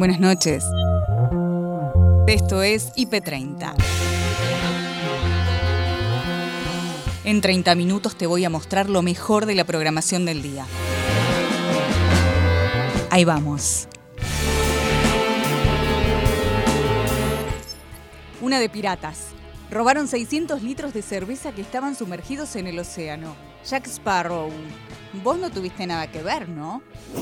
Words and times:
Buenas 0.00 0.18
noches. 0.18 0.64
Esto 2.26 2.62
es 2.62 2.90
IP30. 2.94 3.74
En 7.24 7.42
30 7.42 7.74
minutos 7.74 8.16
te 8.16 8.26
voy 8.26 8.46
a 8.46 8.48
mostrar 8.48 8.88
lo 8.88 9.02
mejor 9.02 9.44
de 9.44 9.54
la 9.54 9.64
programación 9.64 10.24
del 10.24 10.40
día. 10.40 10.64
Ahí 13.10 13.26
vamos. 13.26 13.88
Una 18.40 18.58
de 18.58 18.70
piratas. 18.70 19.32
Robaron 19.70 20.08
600 20.08 20.62
litros 20.62 20.94
de 20.94 21.02
cerveza 21.02 21.52
que 21.52 21.60
estaban 21.60 21.94
sumergidos 21.94 22.56
en 22.56 22.68
el 22.68 22.78
océano. 22.78 23.36
Jack 23.68 23.86
Sparrow, 23.86 24.48
vos 25.22 25.38
no 25.38 25.50
tuviste 25.50 25.86
nada 25.86 26.10
que 26.10 26.22
ver, 26.22 26.48
¿no? 26.48 26.80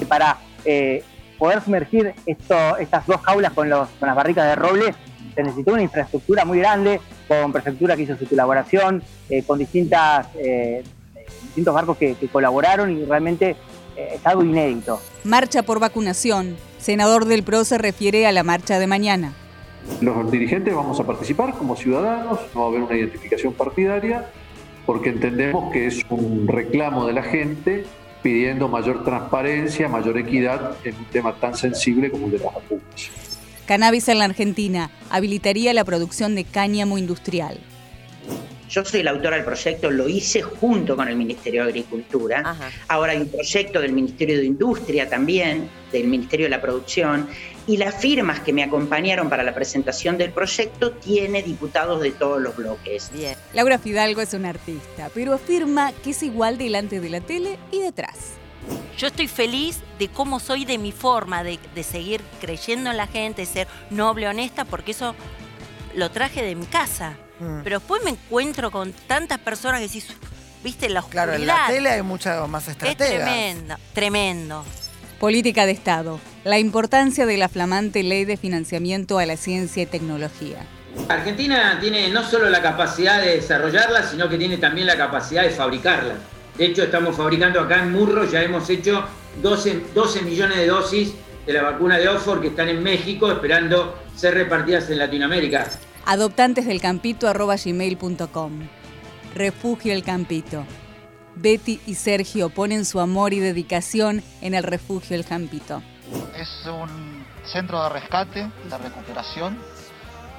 Para 0.08 0.38
eh, 0.64 1.02
poder 1.38 1.62
sumergir 1.62 2.14
esto, 2.26 2.76
estas 2.78 3.06
dos 3.06 3.20
jaulas 3.22 3.52
con, 3.52 3.68
los, 3.68 3.88
con 4.00 4.08
las 4.08 4.16
barricas 4.16 4.46
de 4.46 4.54
roble, 4.56 4.94
se 5.34 5.42
necesitó 5.42 5.72
una 5.72 5.82
infraestructura 5.82 6.44
muy 6.44 6.58
grande, 6.58 7.00
con 7.26 7.52
prefectura 7.52 7.96
que 7.96 8.02
hizo 8.02 8.16
su 8.16 8.26
colaboración, 8.26 9.02
eh, 9.30 9.42
con 9.44 9.58
distintas, 9.58 10.26
eh, 10.36 10.82
distintos 11.42 11.74
barcos 11.74 11.96
que, 11.96 12.14
que, 12.14 12.28
colaboraron 12.28 12.90
y 12.90 13.04
realmente 13.04 13.56
es 13.96 14.24
algo 14.26 14.44
inédito. 14.44 15.00
Marcha 15.24 15.62
por 15.62 15.80
vacunación. 15.80 16.56
Senador 16.78 17.24
del 17.24 17.42
PRO 17.42 17.64
se 17.64 17.78
refiere 17.78 18.26
a 18.26 18.32
la 18.32 18.42
marcha 18.42 18.78
de 18.78 18.86
mañana. 18.86 19.32
Los 20.00 20.30
dirigentes 20.30 20.74
vamos 20.74 21.00
a 21.00 21.04
participar 21.04 21.54
como 21.54 21.74
ciudadanos, 21.74 22.38
no 22.54 22.60
va 22.60 22.66
a 22.66 22.68
haber 22.68 22.82
una 22.82 22.96
identificación 22.96 23.52
partidaria, 23.52 24.26
porque 24.86 25.10
entendemos 25.10 25.72
que 25.72 25.86
es 25.86 26.04
un 26.08 26.46
reclamo 26.46 27.06
de 27.06 27.12
la 27.12 27.22
gente 27.22 27.84
pidiendo 28.22 28.68
mayor 28.68 29.04
transparencia, 29.04 29.88
mayor 29.88 30.18
equidad 30.18 30.76
en 30.84 30.94
un 30.96 31.04
tema 31.06 31.34
tan 31.34 31.54
sensible 31.56 32.10
como 32.10 32.26
el 32.26 32.32
de 32.32 32.38
las 32.38 32.54
vacunas. 32.54 33.10
Cannabis 33.66 34.08
en 34.08 34.18
la 34.18 34.24
Argentina 34.24 34.90
habilitaría 35.10 35.74
la 35.74 35.84
producción 35.84 36.34
de 36.34 36.44
cáñamo 36.44 36.96
industrial. 36.96 37.60
Yo 38.68 38.84
soy 38.84 39.00
el 39.00 39.08
autor 39.08 39.34
del 39.34 39.44
proyecto, 39.44 39.90
lo 39.90 40.08
hice 40.08 40.42
junto 40.42 40.96
con 40.96 41.08
el 41.08 41.16
Ministerio 41.16 41.62
de 41.62 41.70
Agricultura. 41.70 42.42
Ajá. 42.44 42.70
Ahora 42.88 43.12
hay 43.12 43.18
un 43.18 43.28
proyecto 43.28 43.80
del 43.80 43.92
Ministerio 43.92 44.38
de 44.38 44.44
Industria 44.44 45.08
también, 45.08 45.70
del 45.90 46.06
Ministerio 46.06 46.46
de 46.46 46.50
la 46.50 46.60
Producción, 46.60 47.28
y 47.66 47.76
las 47.76 47.94
firmas 47.94 48.40
que 48.40 48.52
me 48.52 48.62
acompañaron 48.62 49.28
para 49.28 49.42
la 49.42 49.54
presentación 49.54 50.18
del 50.18 50.32
proyecto 50.32 50.92
tiene 50.92 51.42
diputados 51.42 52.00
de 52.00 52.10
todos 52.10 52.40
los 52.40 52.56
bloques. 52.56 53.10
Bien. 53.12 53.36
Laura 53.52 53.78
Fidalgo 53.78 54.20
es 54.20 54.32
una 54.34 54.50
artista, 54.50 55.10
pero 55.14 55.34
afirma 55.34 55.92
que 56.02 56.10
es 56.10 56.22
igual 56.22 56.58
delante 56.58 57.00
de 57.00 57.10
la 57.10 57.20
tele 57.20 57.58
y 57.70 57.80
detrás. 57.80 58.32
Yo 58.98 59.06
estoy 59.06 59.28
feliz 59.28 59.80
de 59.98 60.08
cómo 60.08 60.40
soy, 60.40 60.64
de 60.64 60.78
mi 60.78 60.92
forma, 60.92 61.44
de, 61.44 61.58
de 61.74 61.82
seguir 61.82 62.20
creyendo 62.40 62.90
en 62.90 62.96
la 62.96 63.06
gente, 63.06 63.42
de 63.42 63.46
ser 63.46 63.68
noble, 63.90 64.28
honesta, 64.28 64.64
porque 64.64 64.90
eso 64.90 65.14
lo 65.94 66.10
traje 66.10 66.42
de 66.42 66.54
mi 66.54 66.66
casa. 66.66 67.16
Mm. 67.40 67.60
Pero 67.64 67.78
después 67.78 68.02
me 68.04 68.10
encuentro 68.10 68.70
con 68.70 68.92
tantas 69.06 69.38
personas 69.38 69.80
que 69.80 69.86
decís, 69.86 70.06
viste, 70.62 70.88
la 70.88 71.00
oscuridad. 71.00 71.24
Claro, 71.24 71.40
en 71.40 71.46
la 71.46 71.66
tele 71.66 71.90
hay 71.90 72.02
muchas 72.02 72.48
más 72.48 72.68
estrategias. 72.68 73.10
Es 73.10 73.16
tremendo, 73.16 73.76
tremendo. 73.92 74.64
Política 75.18 75.66
de 75.66 75.72
Estado. 75.72 76.20
La 76.44 76.58
importancia 76.58 77.26
de 77.26 77.36
la 77.36 77.48
flamante 77.48 78.02
ley 78.02 78.24
de 78.24 78.36
financiamiento 78.36 79.18
a 79.18 79.26
la 79.26 79.36
ciencia 79.36 79.82
y 79.82 79.86
tecnología. 79.86 80.64
Argentina 81.08 81.78
tiene 81.80 82.08
no 82.08 82.22
solo 82.22 82.48
la 82.48 82.62
capacidad 82.62 83.20
de 83.20 83.36
desarrollarla, 83.36 84.02
sino 84.02 84.28
que 84.28 84.38
tiene 84.38 84.58
también 84.58 84.86
la 84.86 84.96
capacidad 84.96 85.42
de 85.42 85.50
fabricarla. 85.50 86.14
De 86.56 86.66
hecho, 86.66 86.82
estamos 86.82 87.16
fabricando 87.16 87.60
acá 87.60 87.82
en 87.82 87.92
Murro, 87.92 88.24
ya 88.24 88.42
hemos 88.42 88.68
hecho 88.70 89.04
12, 89.42 89.82
12 89.94 90.22
millones 90.22 90.58
de 90.58 90.66
dosis 90.66 91.12
de 91.46 91.52
la 91.52 91.62
vacuna 91.62 91.98
de 91.98 92.08
Oxford 92.08 92.40
que 92.40 92.48
están 92.48 92.68
en 92.68 92.82
México 92.82 93.30
esperando 93.30 93.98
ser 94.16 94.34
repartidas 94.34 94.90
en 94.90 94.98
Latinoamérica 94.98 95.66
adoptantesdelcampito.gmail.com 96.08 98.68
Refugio 99.34 99.92
El 99.92 100.02
Campito. 100.02 100.64
Betty 101.34 101.82
y 101.86 101.96
Sergio 101.96 102.48
ponen 102.48 102.86
su 102.86 102.98
amor 102.98 103.34
y 103.34 103.40
dedicación 103.40 104.22
en 104.40 104.54
el 104.54 104.62
Refugio 104.62 105.16
El 105.16 105.26
Campito. 105.26 105.82
Es 106.34 106.48
un 106.66 107.26
centro 107.44 107.82
de 107.82 107.90
rescate, 107.90 108.40
de 108.40 108.78
recuperación 108.78 109.58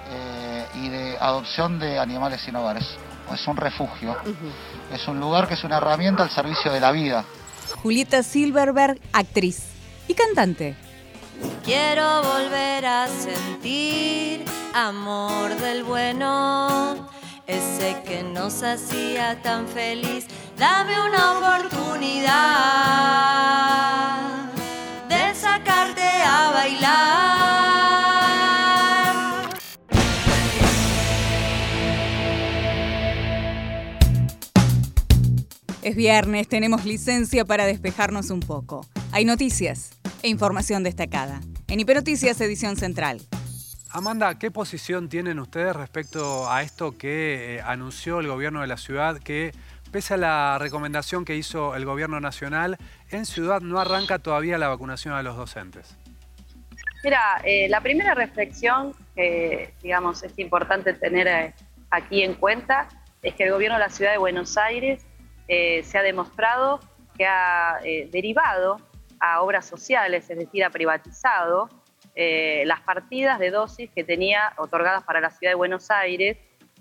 eh, 0.09 0.65
y 0.73 0.89
de 0.89 1.15
adopción 1.19 1.77
de 1.77 1.99
animales 1.99 2.41
sin 2.41 2.55
hogares. 2.55 2.87
Es 3.31 3.47
un 3.47 3.55
refugio. 3.55 4.17
Uh 4.25 4.29
-huh. 4.29 4.51
Es 4.95 5.07
un 5.07 5.19
lugar 5.19 5.47
que 5.47 5.53
es 5.53 5.63
una 5.63 5.77
herramienta 5.77 6.23
al 6.23 6.31
servicio 6.31 6.71
de 6.71 6.79
la 6.79 6.91
vida. 6.91 7.25
Julieta 7.83 8.23
Silverberg, 8.23 8.99
actriz 9.13 9.67
y 10.07 10.15
cantante. 10.15 10.75
Quiero 11.63 12.23
volver 12.23 12.85
a 12.85 13.07
sentir 13.07 14.43
amor 14.73 15.55
del 15.57 15.83
bueno, 15.83 17.09
ese 17.47 17.97
que 18.05 18.23
nos 18.23 18.63
hacía 18.63 19.41
tan 19.41 19.67
feliz. 19.67 20.25
Dame 20.57 20.99
una 21.01 21.37
oportunidad 21.37 22.29
de 25.07 25.35
sacarte 25.35 26.01
a 26.01 26.51
bailar. 26.51 27.19
Es 35.81 35.95
viernes, 35.95 36.47
tenemos 36.47 36.85
licencia 36.85 37.45
para 37.45 37.65
despejarnos 37.65 38.29
un 38.31 38.41
poco. 38.41 38.85
Hay 39.11 39.25
noticias 39.25 39.98
e 40.23 40.29
información 40.29 40.83
destacada. 40.83 41.41
En 41.67 41.79
Hiperoticias, 41.79 42.39
edición 42.41 42.75
central. 42.75 43.21
Amanda, 43.91 44.37
¿qué 44.37 44.51
posición 44.51 45.09
tienen 45.09 45.39
ustedes 45.39 45.75
respecto 45.75 46.49
a 46.49 46.61
esto 46.61 46.97
que 46.97 47.55
eh, 47.55 47.61
anunció 47.61 48.19
el 48.19 48.27
gobierno 48.27 48.61
de 48.61 48.67
la 48.67 48.77
ciudad 48.77 49.17
que 49.17 49.51
pese 49.91 50.13
a 50.13 50.17
la 50.17 50.57
recomendación 50.59 51.25
que 51.25 51.35
hizo 51.35 51.75
el 51.75 51.85
gobierno 51.85 52.19
nacional, 52.19 52.77
en 53.09 53.25
ciudad 53.25 53.61
no 53.61 53.79
arranca 53.79 54.19
todavía 54.19 54.57
la 54.57 54.67
vacunación 54.67 55.13
a 55.13 55.23
los 55.23 55.35
docentes? 55.35 55.97
Mira, 57.03 57.41
eh, 57.43 57.67
la 57.69 57.81
primera 57.81 58.13
reflexión 58.13 58.93
que 59.15 59.73
digamos 59.81 60.21
es 60.23 60.37
importante 60.37 60.93
tener 60.93 61.27
eh, 61.27 61.53
aquí 61.89 62.23
en 62.23 62.35
cuenta 62.35 62.89
es 63.21 63.35
que 63.35 63.43
el 63.45 63.51
gobierno 63.51 63.77
de 63.77 63.85
la 63.85 63.89
ciudad 63.89 64.11
de 64.11 64.17
Buenos 64.17 64.57
Aires 64.57 65.05
eh, 65.47 65.83
se 65.83 65.97
ha 65.97 66.03
demostrado 66.03 66.79
que 67.17 67.25
ha 67.25 67.79
derivado 68.11 68.79
a 69.19 69.41
obras 69.41 69.65
sociales, 69.65 70.29
es 70.29 70.37
decir, 70.37 70.63
ha 70.63 70.69
privatizado 70.69 71.69
eh, 72.15 72.63
las 72.65 72.81
partidas 72.81 73.39
de 73.39 73.51
dosis 73.51 73.89
que 73.91 74.03
tenía 74.03 74.53
otorgadas 74.57 75.03
para 75.03 75.21
la 75.21 75.29
ciudad 75.29 75.51
de 75.51 75.55
Buenos 75.55 75.91
Aires 75.91 76.37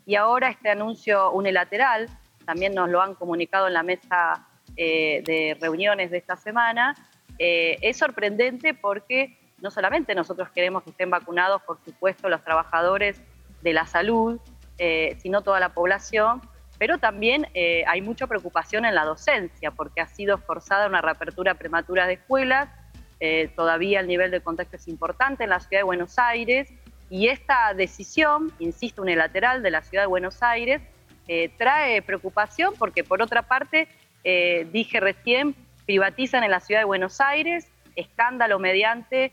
y 0.06 0.14
ahora 0.14 0.48
este 0.48 0.70
anuncio 0.70 1.30
unilateral, 1.32 2.08
también 2.46 2.74
nos 2.74 2.88
lo 2.88 3.02
han 3.02 3.14
comunicado 3.14 3.66
en 3.66 3.74
la 3.74 3.82
mesa 3.82 4.48
eh, 4.76 5.22
de 5.26 5.56
reuniones 5.60 6.10
de 6.10 6.18
esta 6.18 6.36
semana, 6.36 6.94
eh, 7.38 7.76
es 7.82 7.98
sorprendente 7.98 8.74
porque 8.74 9.38
no 9.60 9.70
solamente 9.70 10.14
nosotros 10.14 10.48
queremos 10.50 10.82
que 10.82 10.90
estén 10.90 11.10
vacunados, 11.10 11.62
por 11.62 11.78
supuesto, 11.84 12.28
los 12.28 12.42
trabajadores 12.42 13.20
de 13.62 13.72
la 13.72 13.86
salud, 13.86 14.40
sino 15.18 15.42
toda 15.42 15.58
la 15.58 15.70
población, 15.70 16.40
pero 16.78 16.98
también 16.98 17.46
hay 17.86 18.00
mucha 18.02 18.26
preocupación 18.26 18.84
en 18.84 18.94
la 18.94 19.04
docencia 19.04 19.70
porque 19.72 20.00
ha 20.00 20.06
sido 20.06 20.38
forzada 20.38 20.86
una 20.86 21.00
reapertura 21.00 21.54
prematura 21.54 22.06
de 22.06 22.14
escuelas, 22.14 22.68
eh, 23.20 23.50
todavía 23.56 24.00
el 24.00 24.06
nivel 24.06 24.30
de 24.30 24.40
contacto 24.40 24.76
es 24.76 24.86
importante 24.86 25.44
en 25.44 25.50
la 25.50 25.58
ciudad 25.58 25.80
de 25.80 25.84
Buenos 25.84 26.18
Aires 26.18 26.68
y 27.10 27.28
esta 27.28 27.74
decisión, 27.74 28.52
insisto, 28.60 29.02
unilateral 29.02 29.62
de 29.62 29.70
la 29.70 29.82
ciudad 29.82 30.04
de 30.04 30.08
Buenos 30.08 30.42
Aires, 30.42 30.80
eh, 31.26 31.50
trae 31.58 32.00
preocupación 32.02 32.74
porque 32.78 33.02
por 33.02 33.20
otra 33.20 33.42
parte, 33.42 33.88
eh, 34.22 34.68
dije 34.72 35.00
recién, 35.00 35.56
privatizan 35.84 36.44
en 36.44 36.50
la 36.50 36.60
ciudad 36.60 36.82
de 36.82 36.84
Buenos 36.84 37.20
Aires, 37.20 37.66
escándalo 37.96 38.58
mediante 38.58 39.32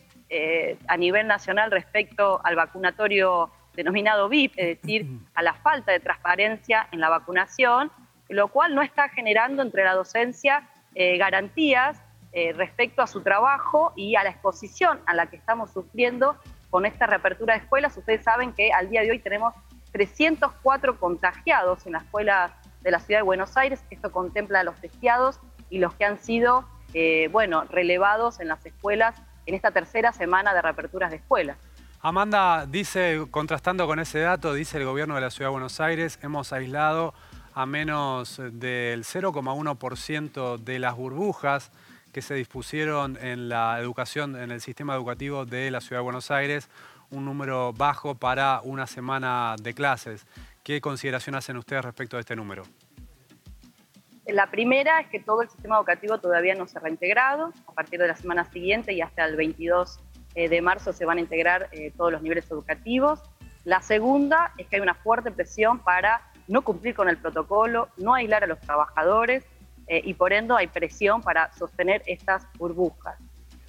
a 0.88 0.98
nivel 0.98 1.28
nacional 1.28 1.70
respecto 1.70 2.42
al 2.44 2.56
vacunatorio 2.56 3.52
denominado 3.76 4.30
VIP, 4.30 4.54
es 4.58 4.82
decir, 4.82 5.08
a 5.34 5.44
la 5.44 5.54
falta 5.54 5.92
de 5.92 6.00
transparencia 6.00 6.88
en 6.92 7.00
la 7.00 7.10
vacunación, 7.10 7.92
lo 8.30 8.48
cual 8.48 8.74
no 8.74 8.82
está 8.82 9.10
generando 9.10 9.62
entre 9.62 9.84
la 9.84 9.94
docencia 9.94 10.70
garantías 11.18 12.02
eh, 12.38 12.52
respecto 12.52 13.02
a 13.02 13.08
su 13.08 13.22
trabajo 13.22 13.94
y 13.96 14.18
a 14.18 14.24
la 14.26 14.30
exposición 14.30 15.00
a 15.06 15.14
la 15.14 15.28
que 15.28 15.38
estamos 15.38 15.72
sufriendo 15.72 16.36
con 16.70 16.86
esta 16.86 17.08
reapertura 17.08 17.54
de 17.54 17.62
escuelas. 17.62 17.96
Ustedes 17.96 18.26
saben 18.26 18.52
que 18.52 18.74
al 18.74 18.90
día 18.90 19.04
de 19.04 19.12
hoy 19.12 19.20
tenemos 19.20 19.54
304 19.94 21.00
contagiados 21.00 21.86
en 21.86 21.94
la 21.94 22.00
escuela 22.00 22.58
de 22.82 22.92
la 22.92 23.00
ciudad 23.00 23.20
de 23.20 23.24
Buenos 23.24 23.56
Aires. 23.56 23.86
Esto 23.90 24.12
contempla 24.12 24.60
a 24.60 24.64
los 24.66 24.76
testeados 24.82 25.40
y 25.70 25.78
los 25.78 25.94
que 25.94 26.04
han 26.04 26.20
sido, 26.20 26.68
eh, 26.94 27.30
bueno, 27.32 27.64
relevados 27.70 28.42
en 28.42 28.50
las 28.50 28.66
escuelas 28.66 29.16
en 29.46 29.56
esta 29.56 29.72
tercera 29.72 30.12
semana 30.12 30.54
de 30.54 30.62
reaperturas 30.62 31.12
de 31.12 31.18
escuelas. 31.18 31.58
Amanda 32.08 32.68
dice, 32.68 33.26
contrastando 33.32 33.88
con 33.88 33.98
ese 34.00 34.20
dato, 34.20 34.54
dice 34.54 34.78
el 34.78 34.86
gobierno 34.86 35.16
de 35.16 35.22
la 35.22 35.32
Ciudad 35.32 35.50
de 35.50 35.54
Buenos 35.54 35.80
Aires, 35.80 36.20
hemos 36.22 36.54
aislado 36.54 37.16
a 37.56 37.66
menos 37.66 38.38
del 38.38 39.04
0,1% 39.04 40.58
de 40.60 40.78
las 40.78 40.96
burbujas 40.96 41.72
que 42.14 42.22
se 42.22 42.36
dispusieron 42.36 43.18
en 43.20 43.50
la 43.50 43.80
educación, 43.80 44.36
en 44.36 44.52
el 44.52 44.62
sistema 44.62 44.94
educativo 44.94 45.48
de 45.48 45.72
la 45.72 45.82
Ciudad 45.82 46.02
de 46.02 46.04
Buenos 46.04 46.30
Aires, 46.30 46.70
un 47.10 47.26
número 47.26 47.74
bajo 47.74 48.14
para 48.14 48.62
una 48.64 48.86
semana 48.86 49.56
de 49.60 49.74
clases. 49.74 50.28
¿Qué 50.64 50.82
consideración 50.82 51.34
hacen 51.34 51.58
ustedes 51.58 51.84
respecto 51.86 52.18
a 52.18 52.20
este 52.20 52.36
número? 52.36 52.66
La 54.28 54.52
primera 54.52 55.00
es 55.00 55.08
que 55.08 55.20
todo 55.20 55.42
el 55.42 55.50
sistema 55.50 55.78
educativo 55.78 56.20
todavía 56.20 56.54
no 56.54 56.68
se 56.68 56.78
ha 56.78 56.82
reintegrado. 56.82 57.52
A 57.66 57.72
partir 57.72 58.00
de 58.00 58.08
la 58.08 58.16
semana 58.16 58.46
siguiente 58.46 58.94
y 58.94 59.02
hasta 59.02 59.26
el 59.26 59.36
22 59.38 59.98
eh, 59.98 60.02
de 60.36 60.62
marzo 60.62 60.94
se 60.94 61.06
van 61.06 61.18
a 61.18 61.22
integrar 61.22 61.70
eh, 61.72 61.92
todos 61.96 62.12
los 62.12 62.22
niveles 62.22 62.50
educativos. 62.52 63.22
La 63.64 63.82
segunda 63.82 64.54
es 64.58 64.68
que 64.68 64.76
hay 64.76 64.82
una 64.82 64.94
fuerte 64.94 65.32
presión 65.32 65.80
para 65.80 66.22
no 66.48 66.62
cumplir 66.62 66.94
con 66.94 67.10
el 67.10 67.18
protocolo, 67.18 67.90
no 67.98 68.14
aislar 68.14 68.44
a 68.44 68.48
los 68.48 68.60
trabajadores 68.60 69.44
eh, 69.88 70.02
y 70.04 70.14
por 70.14 70.34
ende 70.34 70.54
hay 70.58 70.68
presión 70.68 71.22
para 71.22 71.52
sostener 71.54 72.04
estas 72.06 72.46
burbujas. 72.58 73.18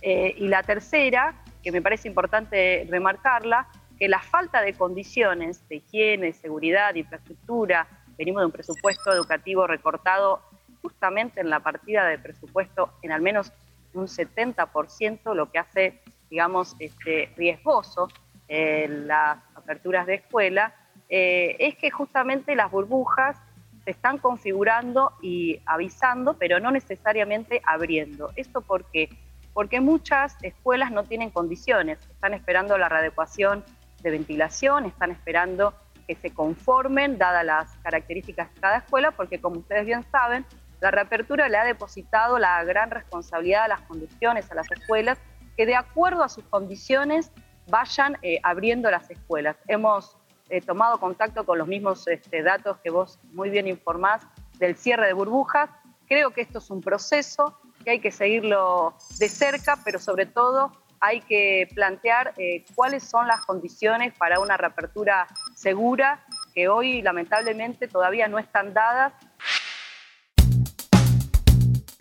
y 0.02 0.46
la 0.48 0.62
tercera, 0.62 1.34
que 1.62 1.72
me 1.72 1.82
parece 1.82 2.06
importante 2.06 2.86
remarcarla, 2.88 3.66
que 3.98 4.08
la 4.08 4.20
falta 4.20 4.60
de 4.60 4.74
condiciones 4.74 5.66
de 5.68 5.76
higiene, 5.76 6.32
seguridad, 6.32 6.94
infraestructura, 6.94 7.88
venimos 8.18 8.42
de 8.42 8.46
un 8.46 8.52
presupuesto 8.52 9.12
educativo 9.12 9.66
recortado 9.66 10.42
justamente 10.82 11.40
en 11.40 11.50
la 11.50 11.60
partida 11.60 12.06
de 12.06 12.18
presupuesto 12.18 12.92
en 13.02 13.12
al 13.12 13.20
menos 13.20 13.52
un 13.94 14.06
70%, 14.06 15.34
lo 15.34 15.50
que 15.50 15.58
hace, 15.58 16.00
digamos, 16.36 16.76
este, 16.80 17.32
riesgoso 17.34 18.08
eh, 18.46 18.88
las 18.90 19.38
aperturas 19.54 20.06
de 20.06 20.16
escuela, 20.16 20.74
eh, 21.08 21.56
es 21.58 21.76
que 21.76 21.90
justamente 21.90 22.54
las 22.54 22.70
burbujas 22.70 23.38
se 23.86 23.92
están 23.92 24.18
configurando 24.18 25.14
y 25.22 25.62
avisando, 25.64 26.34
pero 26.34 26.60
no 26.60 26.70
necesariamente 26.70 27.62
abriendo. 27.64 28.32
¿Esto 28.36 28.60
por 28.60 28.84
qué? 28.90 29.08
Porque 29.54 29.80
muchas 29.80 30.36
escuelas 30.42 30.92
no 30.92 31.04
tienen 31.04 31.30
condiciones, 31.30 31.98
están 32.10 32.34
esperando 32.34 32.76
la 32.76 32.90
readecuación 32.90 33.64
de 34.02 34.10
ventilación, 34.10 34.84
están 34.84 35.12
esperando 35.12 35.72
que 36.06 36.16
se 36.16 36.34
conformen, 36.34 37.16
dadas 37.16 37.46
las 37.46 37.76
características 37.78 38.52
de 38.52 38.60
cada 38.60 38.76
escuela, 38.76 39.12
porque 39.12 39.40
como 39.40 39.60
ustedes 39.60 39.86
bien 39.86 40.04
saben, 40.12 40.44
la 40.82 40.90
reapertura 40.90 41.48
le 41.48 41.56
ha 41.56 41.64
depositado 41.64 42.38
la 42.38 42.62
gran 42.64 42.90
responsabilidad 42.90 43.64
a 43.64 43.68
las 43.68 43.80
condiciones, 43.80 44.50
a 44.50 44.54
las 44.54 44.70
escuelas, 44.70 45.18
que 45.56 45.66
de 45.66 45.74
acuerdo 45.74 46.22
a 46.22 46.28
sus 46.28 46.44
condiciones 46.44 47.32
vayan 47.68 48.16
eh, 48.22 48.38
abriendo 48.42 48.90
las 48.90 49.10
escuelas. 49.10 49.56
Hemos 49.66 50.16
eh, 50.48 50.60
tomado 50.60 51.00
contacto 51.00 51.44
con 51.44 51.58
los 51.58 51.66
mismos 51.66 52.06
este, 52.06 52.42
datos 52.42 52.78
que 52.78 52.90
vos 52.90 53.18
muy 53.32 53.50
bien 53.50 53.66
informás 53.66 54.22
del 54.58 54.76
cierre 54.76 55.06
de 55.06 55.12
burbujas. 55.12 55.70
Creo 56.06 56.30
que 56.30 56.42
esto 56.42 56.58
es 56.58 56.70
un 56.70 56.80
proceso 56.80 57.58
que 57.84 57.90
hay 57.90 58.00
que 58.00 58.12
seguirlo 58.12 58.94
de 59.18 59.28
cerca, 59.28 59.78
pero 59.84 59.98
sobre 59.98 60.26
todo 60.26 60.72
hay 61.00 61.20
que 61.20 61.68
plantear 61.74 62.34
eh, 62.36 62.64
cuáles 62.74 63.02
son 63.02 63.26
las 63.26 63.44
condiciones 63.44 64.14
para 64.16 64.40
una 64.40 64.56
reapertura 64.56 65.26
segura 65.54 66.24
que 66.54 66.68
hoy 66.68 67.02
lamentablemente 67.02 67.86
todavía 67.86 68.28
no 68.28 68.38
están 68.38 68.72
dadas. 68.72 69.12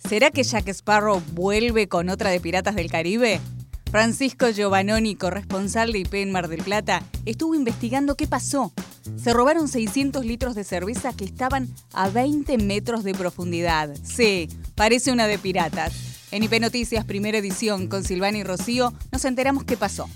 ¿Será 0.07 0.30
que 0.30 0.44
Jack 0.44 0.68
Sparrow 0.68 1.19
vuelve 1.34 1.88
con 1.88 2.10
otra 2.10 2.30
de 2.30 2.40
Piratas 2.40 2.75
del 2.75 2.92
Caribe? 2.92 3.42
Francisco 3.90 4.48
Giovannoni, 4.52 5.16
corresponsal 5.16 5.92
de 5.92 6.00
IP 6.00 6.13
en 6.16 6.31
Mar 6.31 6.48
del 6.48 6.62
Plata, 6.62 7.02
estuvo 7.25 7.56
investigando 7.56 8.16
qué 8.16 8.28
pasó. 8.28 8.72
Se 9.16 9.34
robaron 9.34 9.68
600 9.68 10.24
litros 10.24 10.54
de 10.54 10.63
cerveza 10.63 11.12
que 11.18 11.25
estaban 11.25 11.68
a 11.92 12.10
20 12.10 12.60
metros 12.60 13.04
de 13.04 13.16
profundidad. 13.16 13.96
Sí, 14.04 14.48
parece 14.75 15.12
una 15.12 15.25
de 15.25 15.40
piratas. 15.40 16.28
En 16.31 16.44
IP 16.44 16.60
Noticias, 16.60 17.04
primera 17.04 17.40
edición, 17.40 17.88
con 17.88 18.04
Silvana 18.04 18.38
y 18.38 18.44
Rocío, 18.44 18.94
nos 19.12 19.25
enteramos 19.25 19.63
qué 19.63 19.75
pasó. 19.75 20.07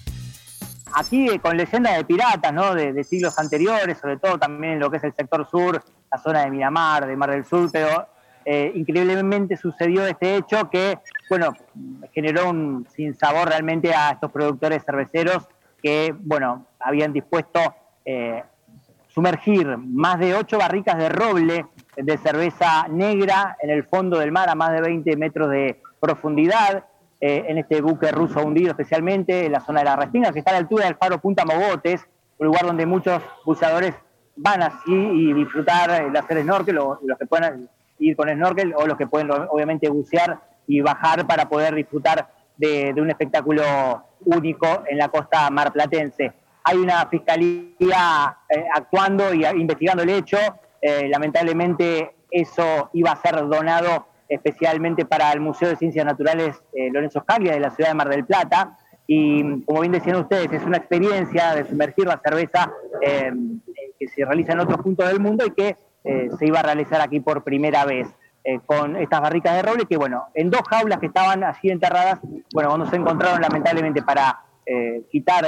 Aquí 0.94 1.30
eh, 1.30 1.40
con 1.40 1.58
leyendas 1.58 1.98
de 1.98 2.06
piratas, 2.06 2.54
¿no? 2.54 2.76
De, 2.76 3.04
siglos 3.04 3.40
anteriores, 3.40 3.98
sobre 3.98 4.18
todo 4.18 4.38
también 4.38 4.80
lo 4.80 4.92
que 4.92 4.98
es 4.98 5.04
el 5.04 5.16
sector 5.16 5.50
sur, 5.50 5.84
la 6.12 6.18
zona 6.20 6.44
de 6.44 6.52
Miramar, 6.52 7.08
de 7.08 7.16
Mar 7.16 7.32
del 7.32 7.46
Sur, 7.46 7.72
pero 7.72 8.08
eh, 8.46 8.72
increíblemente 8.76 9.58
sucedió 9.58 10.06
este 10.06 10.36
hecho 10.36 10.70
que, 10.70 11.00
bueno, 11.30 11.54
generó 12.14 12.50
un 12.50 12.88
sinsabor 12.90 13.50
realmente 13.50 13.94
a 13.94 14.12
estos 14.12 14.32
productores 14.32 14.84
cerveceros 14.84 15.48
que, 15.82 16.16
bueno, 16.20 16.66
habían 16.80 17.14
dispuesto 17.14 17.60
eh, 18.06 18.44
sumergir 19.08 19.78
más 19.78 20.20
de 20.20 20.36
ocho 20.36 20.58
barricas 20.58 20.98
de 20.98 21.10
roble 21.10 21.66
de 21.96 22.18
cerveza 22.18 22.88
negra 22.88 23.58
en 23.62 23.70
el 23.70 23.84
fondo 23.84 24.18
del 24.20 24.32
mar 24.32 24.50
a 24.50 24.56
más 24.56 24.72
de 24.72 24.82
20 24.82 25.18
metros 25.18 25.50
de 25.50 25.82
profundidad 26.00 26.86
eh, 27.20 27.46
en 27.48 27.58
este 27.58 27.82
buque 27.82 28.12
ruso 28.12 28.42
hundido 28.42 28.72
especialmente 28.72 29.46
en 29.46 29.52
la 29.52 29.60
zona 29.60 29.80
de 29.80 29.86
la 29.86 29.96
Restinga, 29.98 30.32
que 30.32 30.40
está 30.40 30.52
a 30.52 30.54
la 30.54 30.60
altura 30.60 30.86
del 30.86 30.96
faro 30.96 31.20
Punta 31.20 31.44
Mogotes, 31.44 32.08
un 32.38 32.48
lugar 32.48 32.66
donde 32.66 32.86
muchos 32.86 33.22
buceadores 33.46 33.94
van 34.38 34.64
así 34.64 34.94
y 34.94 35.34
disfrutar 35.34 36.12
de 36.12 36.18
hacer 36.18 36.42
snorkel, 36.42 36.78
o 36.78 37.00
los 37.04 37.18
que 37.18 37.26
pueden 37.26 37.70
ir 38.00 38.16
con 38.16 38.30
snorkel, 38.30 38.74
o 38.75 38.88
los 38.88 38.98
que 38.98 39.07
pueden 39.07 39.30
obviamente 39.31 39.90
bucear 39.90 40.40
y 40.68 40.81
bajar 40.81 41.25
para 41.28 41.50
poder 41.50 41.75
disfrutar 41.75 42.28
de, 42.57 42.94
un 42.98 43.10
espectáculo 43.10 43.63
único 44.25 44.84
en 44.88 44.98
la 44.98 45.10
costa 45.10 45.50
marplatense. 45.50 46.34
Hay 46.63 46.78
una 46.78 47.06
fiscalía 47.07 48.38
eh, 48.50 48.66
actuando 48.75 49.34
y 49.34 49.46
investigando 49.46 50.04
el 50.04 50.10
hecho. 50.10 50.38
Eh, 50.81 51.07
lamentablemente 51.10 52.16
eso 52.30 52.90
iba 52.94 53.12
a 53.12 53.22
ser 53.22 53.36
donado 53.48 54.07
especialmente 54.28 55.06
para 55.06 55.31
el 55.31 55.40
Museo 55.40 55.69
de 55.69 55.75
Ciencias 55.75 56.06
Naturales 56.06 56.62
eh, 56.74 56.92
Lorenzo 56.92 57.22
Scaglia 57.22 57.54
de 57.54 57.60
la 57.60 57.72
ciudad 57.72 57.90
de 57.90 57.95
Mar 57.95 58.10
del 58.10 58.25
Plata. 58.25 58.78
Y 59.07 59.63
como 59.63 59.81
bien 59.81 59.94
decían 59.94 60.18
ustedes, 60.18 60.52
es 60.52 60.63
una 60.63 60.78
experiencia 60.78 61.56
de 61.56 61.66
sumergir 61.66 62.06
la 62.06 62.22
cerveza 62.24 62.72
que 63.02 64.07
se 64.07 64.24
realiza 64.24 64.54
en 64.54 64.60
otros 64.60 64.81
puntos 64.81 65.07
del 65.07 65.19
mundo 65.19 65.44
y 65.48 65.52
que 65.52 65.75
eh, 66.04 66.30
se 66.38 66.46
iba 66.46 66.60
a 66.60 66.63
realizar 66.63 67.01
aquí 67.01 67.19
por 67.19 67.44
primera 67.44 67.86
vez. 67.86 68.07
con 68.66 68.96
estas 68.96 69.22
barricas 69.22 69.54
de 69.54 69.62
roble 69.62 69.86
que, 69.86 69.98
bueno, 69.98 70.28
en 70.34 70.50
dos 70.50 70.62
jaulas 70.68 70.98
que 71.00 71.07
estaban 71.07 71.44
así 71.44 71.69
enterradas, 71.69 72.19
bueno, 72.54 72.69
cuando 72.69 72.88
se 72.88 72.96
encontraron 72.96 73.42
lamentablemente 73.42 74.01
para 74.01 74.40
quitar 75.12 75.46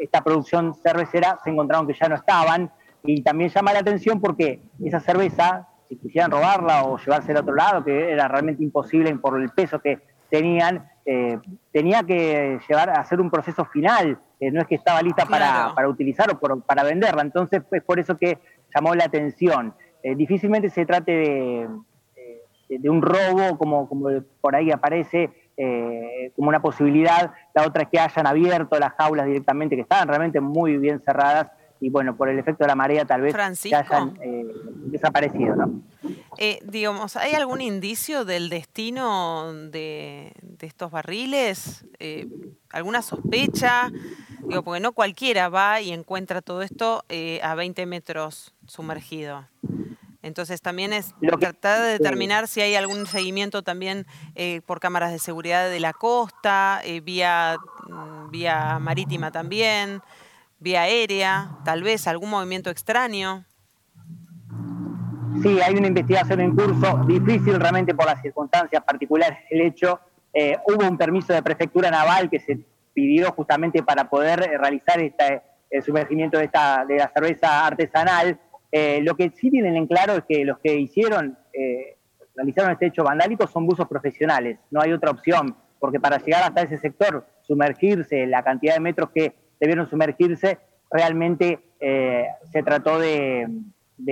esta 0.00 0.22
producción 0.24 0.74
cervecera, 0.74 1.38
se 1.44 1.50
encontraron 1.50 1.86
que 1.86 1.94
ya 1.94 2.08
no 2.08 2.16
estaban. 2.16 2.70
Y 3.04 3.22
también 3.22 3.50
llama 3.50 3.72
la 3.72 3.80
atención 3.80 4.20
porque 4.20 4.60
esa 4.82 4.98
cerveza 5.00 5.68
si 5.90 5.96
quisieran 5.96 6.30
robarla 6.30 6.84
o 6.84 6.98
llevarse 6.98 7.32
al 7.32 7.38
otro 7.38 7.54
lado, 7.54 7.84
que 7.84 8.12
era 8.12 8.28
realmente 8.28 8.62
imposible 8.62 9.12
por 9.16 9.40
el 9.40 9.50
peso 9.50 9.80
que 9.80 9.98
tenían, 10.30 10.88
eh, 11.04 11.36
tenía 11.72 12.04
que 12.04 12.60
llevar 12.68 12.90
a 12.90 13.00
hacer 13.00 13.20
un 13.20 13.28
proceso 13.28 13.64
final, 13.64 14.16
eh, 14.38 14.52
no 14.52 14.60
es 14.60 14.68
que 14.68 14.76
estaba 14.76 15.02
lista 15.02 15.26
para, 15.26 15.74
para, 15.74 15.88
utilizar 15.88 16.30
o 16.30 16.60
para 16.60 16.84
venderla, 16.84 17.22
entonces 17.22 17.62
es 17.72 17.82
por 17.82 17.98
eso 17.98 18.16
que 18.16 18.38
llamó 18.72 18.94
la 18.94 19.06
atención. 19.06 19.74
Eh, 20.02 20.14
difícilmente 20.14 20.70
se 20.70 20.86
trate 20.86 21.12
de, 21.12 21.68
de, 22.68 22.90
un 22.90 23.02
robo 23.02 23.58
como, 23.58 23.88
como 23.88 24.08
por 24.40 24.56
ahí 24.56 24.70
aparece 24.70 25.30
como 26.36 26.48
una 26.48 26.62
posibilidad, 26.62 27.34
la 27.54 27.66
otra 27.66 27.82
es 27.82 27.90
que 27.90 28.00
hayan 28.00 28.26
abierto 28.26 28.78
las 28.78 28.94
jaulas 28.94 29.26
directamente, 29.26 29.76
que 29.76 29.82
estaban 29.82 30.08
realmente 30.08 30.40
muy 30.40 30.78
bien 30.78 31.02
cerradas 31.04 31.48
y 31.80 31.88
bueno, 31.88 32.14
por 32.14 32.28
el 32.28 32.38
efecto 32.38 32.64
de 32.64 32.68
la 32.68 32.76
marea 32.76 33.06
tal 33.06 33.22
vez 33.22 33.34
ya 33.64 33.78
hayan 33.78 34.18
eh, 34.22 34.44
desaparecido, 34.84 35.56
¿no? 35.56 35.80
Eh, 36.36 36.60
digamos, 36.62 37.16
¿hay 37.16 37.32
algún 37.32 37.62
indicio 37.62 38.26
del 38.26 38.50
destino 38.50 39.52
de, 39.52 40.32
estos 40.60 40.90
barriles? 40.90 41.86
Eh, 41.98 42.28
¿Alguna 42.70 43.00
sospecha? 43.00 43.90
Digo, 44.46 44.62
porque 44.62 44.80
no 44.80 44.92
cualquiera 44.92 45.48
va 45.48 45.80
y 45.80 45.92
encuentra 45.92 46.42
todo 46.42 46.60
esto 46.62 47.04
a 47.42 47.54
20 47.54 47.86
metros 47.86 48.54
sumergido. 48.66 49.46
Entonces 50.22 50.60
también 50.60 50.92
es 50.92 51.14
tratar 51.38 51.82
de 51.82 51.88
determinar 51.92 52.46
si 52.46 52.60
hay 52.60 52.74
algún 52.74 53.06
seguimiento 53.06 53.62
también 53.62 54.06
por 54.66 54.80
cámaras 54.80 55.12
de 55.12 55.18
seguridad 55.18 55.70
de 55.70 55.80
la 55.80 55.92
costa, 55.92 56.82
vía, 57.02 57.56
mm, 57.88 58.30
vía 58.30 58.78
marítima 58.78 59.30
también 59.30 60.02
vía 60.60 60.82
aérea, 60.82 61.50
tal 61.64 61.82
vez 61.82 62.06
algún 62.06 62.30
movimiento 62.30 62.70
extraño. 62.70 63.44
Sí, 65.42 65.58
hay 65.60 65.74
una 65.74 65.88
investigación 65.88 66.40
en 66.40 66.54
curso, 66.54 67.02
difícil 67.06 67.58
realmente 67.58 67.94
por 67.94 68.06
las 68.06 68.20
circunstancias 68.20 68.84
particulares 68.84 69.38
del 69.50 69.62
hecho. 69.62 69.98
Eh, 70.32 70.58
hubo 70.66 70.86
un 70.86 70.98
permiso 70.98 71.32
de 71.32 71.42
prefectura 71.42 71.90
naval 71.90 72.28
que 72.28 72.38
se 72.38 72.60
pidió 72.92 73.32
justamente 73.32 73.82
para 73.82 74.08
poder 74.10 74.42
eh, 74.42 74.58
realizar 74.58 75.00
este, 75.00 75.42
el 75.70 75.82
sumergimiento 75.82 76.36
de, 76.36 76.44
esta, 76.44 76.84
de 76.84 76.96
la 76.96 77.10
cerveza 77.12 77.66
artesanal. 77.66 78.38
Eh, 78.72 79.00
lo 79.02 79.16
que 79.16 79.30
sí 79.30 79.50
tienen 79.50 79.76
en 79.76 79.86
claro 79.86 80.14
es 80.14 80.24
que 80.28 80.44
los 80.44 80.58
que 80.58 80.74
hicieron, 80.74 81.36
realizaron 82.34 82.72
este 82.72 82.86
hecho 82.86 83.04
vandálico 83.04 83.46
son 83.46 83.66
buzos 83.66 83.88
profesionales, 83.88 84.58
no 84.70 84.80
hay 84.80 84.92
otra 84.92 85.10
opción, 85.10 85.56
porque 85.78 85.98
para 85.98 86.18
llegar 86.18 86.42
hasta 86.44 86.62
ese 86.62 86.78
sector, 86.78 87.26
sumergirse, 87.42 88.26
la 88.26 88.44
cantidad 88.44 88.74
de 88.74 88.80
metros 88.80 89.10
que 89.12 89.34
debieron 89.58 89.88
sumergirse, 89.88 90.58
realmente 90.90 91.60
eh, 91.80 92.26
se 92.52 92.62
trató 92.62 92.98
de, 92.98 93.48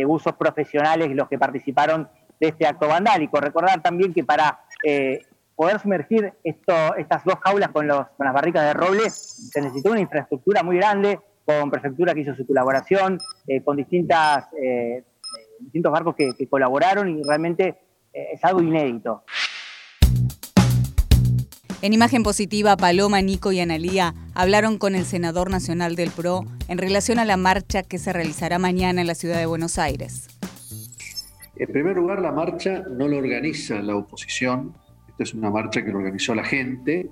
usos 0.06 0.34
profesionales 0.34 1.10
los 1.14 1.28
que 1.28 1.38
participaron 1.38 2.08
de 2.38 2.48
este 2.48 2.66
acto 2.66 2.88
vandálico. 2.88 3.40
Recordar 3.40 3.82
también 3.82 4.12
que 4.12 4.22
para 4.22 4.60
eh, 4.84 5.22
poder 5.56 5.80
sumergir 5.80 6.32
esto, 6.44 6.94
estas 6.96 7.24
dos 7.24 7.36
jaulas 7.42 7.70
con, 7.70 7.86
los, 7.86 8.06
con 8.16 8.26
las 8.26 8.34
barricas 8.34 8.64
de 8.64 8.74
roble, 8.74 9.10
se 9.10 9.60
necesitó 9.60 9.90
una 9.90 10.00
infraestructura 10.00 10.62
muy 10.62 10.76
grande, 10.76 11.18
con 11.48 11.70
prefectura 11.70 12.12
que 12.12 12.20
hizo 12.20 12.34
su 12.34 12.46
colaboración, 12.46 13.18
eh, 13.46 13.62
con 13.62 13.78
distintas, 13.78 14.48
eh, 14.62 15.02
distintos 15.60 15.90
barcos 15.90 16.14
que, 16.14 16.34
que, 16.36 16.46
colaboraron 16.46 17.08
y 17.08 17.22
realmente 17.22 17.78
es 18.12 18.44
algo 18.44 18.60
inédito. 18.60 19.22
En 21.80 21.92
imagen 21.92 22.22
positiva, 22.22 22.76
Paloma, 22.76 23.22
Nico 23.22 23.52
y 23.52 23.60
Analía 23.60 24.12
hablaron 24.34 24.76
con 24.76 24.94
el 24.94 25.04
senador 25.04 25.48
nacional 25.50 25.96
del 25.96 26.10
PRO 26.10 26.44
en 26.66 26.76
relación 26.76 27.18
a 27.18 27.24
la 27.24 27.36
marcha 27.36 27.82
que 27.82 27.98
se 27.98 28.12
realizará 28.12 28.58
mañana 28.58 29.00
en 29.00 29.06
la 29.06 29.14
ciudad 29.14 29.38
de 29.38 29.46
Buenos 29.46 29.78
Aires. 29.78 30.28
En 31.56 31.72
primer 31.72 31.96
lugar, 31.96 32.20
la 32.20 32.32
marcha 32.32 32.82
no 32.90 33.08
la 33.08 33.16
organiza 33.16 33.76
la 33.80 33.96
oposición, 33.96 34.74
esta 35.08 35.22
es 35.22 35.34
una 35.34 35.50
marcha 35.50 35.82
que 35.82 35.90
lo 35.90 35.98
organizó 35.98 36.34
la 36.34 36.44
gente. 36.44 37.08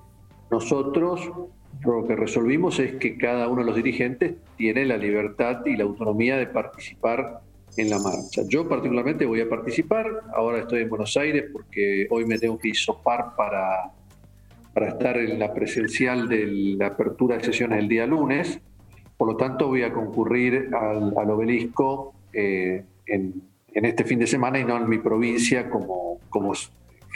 Nosotros 0.51 1.31
lo 1.85 2.07
que 2.07 2.17
resolvimos 2.17 2.79
es 2.79 2.95
que 2.97 3.17
cada 3.17 3.49
uno 3.49 3.63
de 3.63 3.67
los 3.67 3.77
dirigentes 3.77 4.35
tiene 4.57 4.85
la 4.85 4.97
libertad 4.97 5.65
y 5.67 5.77
la 5.77 5.85
autonomía 5.85 6.37
de 6.37 6.47
participar 6.47 7.41
en 7.77 7.91
la 7.91 7.99
marcha. 7.99 8.43
Yo 8.49 8.69
particularmente 8.69 9.27
voy 9.27 9.41
a 9.41 9.49
participar, 9.49 10.07
ahora 10.35 10.61
estoy 10.61 10.83
en 10.83 10.89
Buenos 10.89 11.17
Aires 11.17 11.45
porque 11.53 12.07
hoy 12.11 12.25
me 12.25 12.39
tengo 12.39 12.59
que 12.59 12.69
isopar 12.69 13.37
para 13.37 13.93
para 14.77 14.89
estar 14.89 15.17
en 15.17 15.39
la 15.39 15.55
presencial 15.55 16.29
de 16.29 16.47
la 16.77 16.89
apertura 16.89 17.39
de 17.39 17.45
sesiones 17.45 17.79
el 17.79 17.89
día 17.89 18.07
lunes. 18.07 18.61
Por 19.17 19.27
lo 19.27 19.35
tanto, 19.35 19.69
voy 19.69 19.83
a 19.83 19.91
concurrir 19.91 20.69
al, 20.75 21.31
obelisco 21.31 22.13
eh, 22.31 22.85
en, 23.07 23.43
este 23.73 24.05
fin 24.05 24.19
de 24.19 24.27
semana 24.27 24.59
y 24.59 24.67
no 24.67 24.77
en 24.77 24.87
mi 24.87 24.99
provincia 24.99 25.71
como, 25.71 26.21
como 26.29 26.53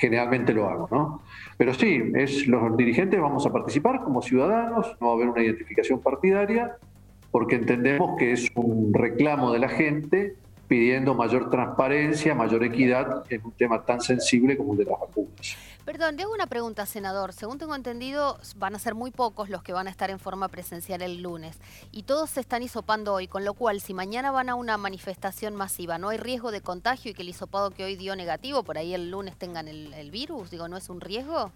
generalmente 0.00 0.54
lo 0.54 0.68
hago. 0.68 0.88
¿no? 0.90 1.22
Pero 1.58 1.74
sí, 1.74 2.02
es, 2.14 2.46
los 2.48 2.76
dirigentes 2.76 3.20
vamos 3.20 3.46
a 3.46 3.52
participar 3.52 4.02
como 4.02 4.22
ciudadanos, 4.22 4.96
no 5.00 5.08
va 5.08 5.12
a 5.12 5.16
haber 5.16 5.28
una 5.28 5.42
identificación 5.42 6.00
partidaria, 6.00 6.76
porque 7.30 7.56
entendemos 7.56 8.18
que 8.18 8.32
es 8.32 8.50
un 8.54 8.92
reclamo 8.92 9.52
de 9.52 9.58
la 9.58 9.68
gente 9.68 10.34
pidiendo 10.70 11.14
mayor 11.14 11.50
transparencia, 11.50 12.32
mayor 12.32 12.62
equidad 12.62 13.24
en 13.28 13.44
un 13.44 13.50
tema 13.50 13.84
tan 13.84 14.00
sensible 14.00 14.56
como 14.56 14.74
el 14.74 14.78
de 14.78 14.84
las 14.84 15.00
vacunas. 15.00 15.56
Perdón, 15.84 16.16
le 16.16 16.22
hago 16.22 16.32
una 16.32 16.46
pregunta, 16.46 16.86
senador. 16.86 17.32
Según 17.32 17.58
tengo 17.58 17.74
entendido, 17.74 18.38
van 18.54 18.76
a 18.76 18.78
ser 18.78 18.94
muy 18.94 19.10
pocos 19.10 19.48
los 19.50 19.64
que 19.64 19.72
van 19.72 19.88
a 19.88 19.90
estar 19.90 20.10
en 20.10 20.20
forma 20.20 20.46
presencial 20.46 21.02
el 21.02 21.22
lunes 21.22 21.58
y 21.90 22.04
todos 22.04 22.30
se 22.30 22.38
están 22.38 22.62
hisopando 22.62 23.12
hoy, 23.12 23.26
con 23.26 23.44
lo 23.44 23.54
cual 23.54 23.80
si 23.80 23.94
mañana 23.94 24.30
van 24.30 24.48
a 24.48 24.54
una 24.54 24.76
manifestación 24.76 25.56
masiva, 25.56 25.98
¿no 25.98 26.10
hay 26.10 26.18
riesgo 26.18 26.52
de 26.52 26.60
contagio 26.60 27.10
y 27.10 27.14
que 27.14 27.22
el 27.22 27.30
hisopado 27.30 27.72
que 27.72 27.82
hoy 27.82 27.96
dio 27.96 28.14
negativo, 28.14 28.62
por 28.62 28.78
ahí 28.78 28.94
el 28.94 29.10
lunes 29.10 29.36
tengan 29.36 29.66
el, 29.66 29.92
el 29.92 30.12
virus? 30.12 30.52
Digo, 30.52 30.68
¿no 30.68 30.76
es 30.76 30.88
un 30.88 31.00
riesgo? 31.00 31.50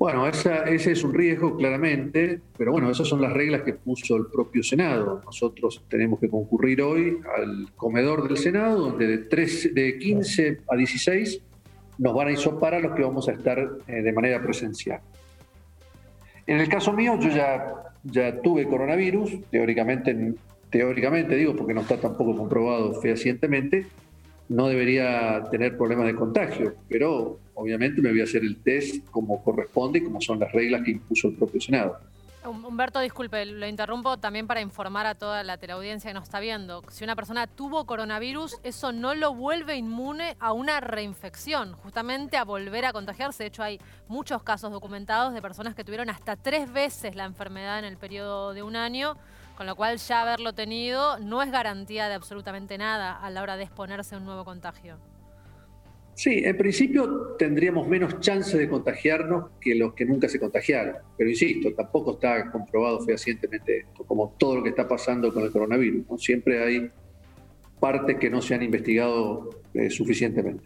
Bueno, 0.00 0.26
ese 0.26 0.92
es 0.92 1.04
un 1.04 1.12
riesgo 1.12 1.58
claramente, 1.58 2.40
pero 2.56 2.72
bueno, 2.72 2.90
esas 2.90 3.06
son 3.06 3.20
las 3.20 3.34
reglas 3.34 3.60
que 3.60 3.74
puso 3.74 4.16
el 4.16 4.28
propio 4.32 4.62
Senado. 4.62 5.20
Nosotros 5.26 5.84
tenemos 5.90 6.18
que 6.18 6.30
concurrir 6.30 6.80
hoy 6.80 7.18
al 7.36 7.70
comedor 7.76 8.26
del 8.26 8.38
Senado, 8.38 8.78
donde 8.78 9.06
de, 9.06 9.18
3, 9.18 9.74
de 9.74 9.98
15 9.98 10.60
a 10.70 10.74
16 10.74 11.42
nos 11.98 12.14
van 12.14 12.28
a 12.28 12.32
isopar 12.32 12.72
a 12.72 12.80
los 12.80 12.92
que 12.92 13.02
vamos 13.02 13.28
a 13.28 13.32
estar 13.32 13.58
eh, 13.86 14.00
de 14.00 14.12
manera 14.14 14.42
presencial. 14.42 15.00
En 16.46 16.60
el 16.60 16.68
caso 16.70 16.94
mío, 16.94 17.18
yo 17.20 17.28
ya, 17.28 17.92
ya 18.02 18.40
tuve 18.40 18.66
coronavirus, 18.66 19.50
teóricamente, 19.50 20.32
teóricamente 20.70 21.36
digo, 21.36 21.54
porque 21.54 21.74
no 21.74 21.82
está 21.82 21.98
tampoco 21.98 22.34
comprobado 22.34 22.94
fehacientemente, 23.02 23.86
no 24.50 24.66
debería 24.66 25.44
tener 25.48 25.76
problemas 25.76 26.06
de 26.06 26.16
contagio, 26.16 26.74
pero 26.88 27.38
obviamente 27.54 28.02
me 28.02 28.10
voy 28.10 28.20
a 28.20 28.24
hacer 28.24 28.42
el 28.42 28.56
test 28.56 29.08
como 29.10 29.42
corresponde 29.44 30.00
y 30.00 30.02
como 30.02 30.20
son 30.20 30.40
las 30.40 30.50
reglas 30.50 30.82
que 30.82 30.90
impuso 30.90 31.28
el 31.28 31.34
propio 31.36 31.60
Senado. 31.60 31.98
Humberto, 32.44 32.98
disculpe, 33.00 33.46
lo 33.46 33.68
interrumpo 33.68 34.16
también 34.16 34.48
para 34.48 34.60
informar 34.60 35.06
a 35.06 35.14
toda 35.14 35.44
la 35.44 35.58
teleaudiencia 35.58 36.10
que 36.10 36.14
nos 36.14 36.24
está 36.24 36.40
viendo. 36.40 36.82
Si 36.90 37.04
una 37.04 37.14
persona 37.14 37.46
tuvo 37.46 37.84
coronavirus, 37.84 38.56
eso 38.64 38.92
no 38.92 39.14
lo 39.14 39.34
vuelve 39.34 39.76
inmune 39.76 40.36
a 40.40 40.52
una 40.52 40.80
reinfección, 40.80 41.74
justamente 41.74 42.36
a 42.36 42.44
volver 42.44 42.86
a 42.86 42.92
contagiarse. 42.92 43.44
De 43.44 43.48
hecho, 43.48 43.62
hay 43.62 43.78
muchos 44.08 44.42
casos 44.42 44.72
documentados 44.72 45.32
de 45.32 45.42
personas 45.42 45.76
que 45.76 45.84
tuvieron 45.84 46.10
hasta 46.10 46.34
tres 46.34 46.72
veces 46.72 47.14
la 47.14 47.24
enfermedad 47.24 47.78
en 47.78 47.84
el 47.84 47.98
periodo 47.98 48.52
de 48.52 48.64
un 48.64 48.74
año 48.74 49.16
con 49.60 49.66
lo 49.66 49.76
cual 49.76 49.98
ya 49.98 50.22
haberlo 50.22 50.54
tenido 50.54 51.18
no 51.18 51.42
es 51.42 51.50
garantía 51.50 52.08
de 52.08 52.14
absolutamente 52.14 52.78
nada 52.78 53.14
a 53.14 53.28
la 53.28 53.42
hora 53.42 53.58
de 53.58 53.64
exponerse 53.64 54.14
a 54.14 54.18
un 54.18 54.24
nuevo 54.24 54.42
contagio. 54.42 54.96
Sí, 56.14 56.40
en 56.46 56.56
principio 56.56 57.36
tendríamos 57.38 57.86
menos 57.86 58.20
chance 58.20 58.56
de 58.56 58.70
contagiarnos 58.70 59.50
que 59.60 59.74
los 59.74 59.92
que 59.92 60.06
nunca 60.06 60.30
se 60.30 60.40
contagiaron. 60.40 60.96
Pero 61.14 61.28
insisto, 61.28 61.74
tampoco 61.74 62.12
está 62.12 62.50
comprobado 62.50 63.00
fehacientemente 63.00 63.80
esto, 63.80 64.02
como 64.06 64.34
todo 64.38 64.56
lo 64.56 64.62
que 64.62 64.70
está 64.70 64.88
pasando 64.88 65.30
con 65.30 65.42
el 65.42 65.50
coronavirus. 65.50 66.06
Siempre 66.16 66.64
hay 66.64 66.90
partes 67.78 68.16
que 68.16 68.30
no 68.30 68.40
se 68.40 68.54
han 68.54 68.62
investigado 68.62 69.50
eh, 69.74 69.90
suficientemente. 69.90 70.64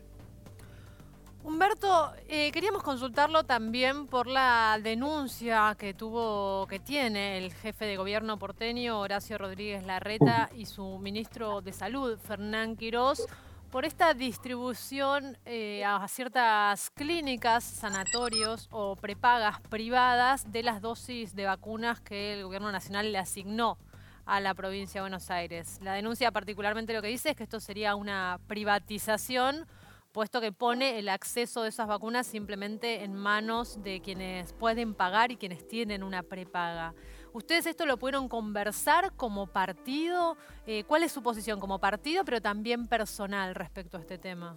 Humberto, 1.55 2.13
eh, 2.27 2.51
queríamos 2.51 2.83
consultarlo 2.83 3.45
también 3.45 4.09
por 4.09 4.27
la 4.27 4.77
denuncia 4.83 5.77
que 5.79 5.95
tuvo, 5.95 6.67
que 6.67 6.81
tiene 6.81 7.39
el 7.39 7.53
jefe 7.53 7.85
de 7.85 7.97
gobierno 7.97 8.41
porteño, 8.41 8.99
Horacio 8.99 9.39
Rodríguez 9.39 9.85
Larreta, 9.85 10.51
y 10.57 10.67
su 10.67 10.99
ministro 10.99 11.61
de 11.61 11.73
Salud, 11.73 12.19
Fernán 12.19 12.75
Quirós, 12.75 13.25
por 13.71 13.85
esta 13.85 14.15
distribución 14.15 15.39
eh, 15.45 15.85
a 15.85 16.09
ciertas 16.09 16.91
clínicas, 16.91 17.63
sanatorios 17.63 18.67
o 18.73 18.97
prepagas 18.97 19.61
privadas 19.61 20.51
de 20.51 20.65
las 20.65 20.83
dosis 20.83 21.37
de 21.37 21.45
vacunas 21.45 22.01
que 22.01 22.33
el 22.33 22.43
gobierno 22.43 22.73
nacional 22.73 23.13
le 23.13 23.19
asignó 23.19 23.79
a 24.27 24.41
la 24.41 24.55
provincia 24.55 25.01
de 25.01 25.03
Buenos 25.03 25.31
Aires. 25.31 25.79
La 25.83 25.93
denuncia 25.93 26.33
particularmente 26.33 26.93
lo 26.93 27.01
que 27.01 27.09
dice 27.09 27.31
es 27.31 27.37
que 27.37 27.45
esto 27.45 27.61
sería 27.61 27.95
una 27.95 28.41
privatización 28.49 29.69
puesto 30.15 30.41
que 30.41 30.53
pone 30.53 31.01
el 31.01 31.09
acceso 31.09 31.65
de 31.65 31.71
esas 31.71 31.89
vacunas 31.89 32.29
simplemente 32.29 33.03
en 33.03 33.15
manos 33.15 33.83
de 33.83 34.01
quienes 34.01 34.53
pueden 34.53 34.95
pagar 34.95 35.33
y 35.33 35.37
quienes 35.37 35.67
tienen 35.67 36.05
una 36.05 36.23
prepaga. 36.23 36.95
¿Ustedes 37.33 37.67
esto 37.67 37.85
lo 37.85 37.99
pudieron 37.99 38.29
conversar 38.29 39.13
como 39.17 39.49
partido? 39.49 40.37
Eh, 40.69 40.85
¿Cuál 40.85 41.03
es 41.03 41.11
su 41.11 41.21
posición 41.21 41.59
como 41.59 41.81
partido, 41.81 42.25
pero 42.25 42.41
también 42.41 42.87
personal 42.87 43.57
respecto 43.57 43.97
a 43.97 44.01
este 44.01 44.17
tema? 44.17 44.57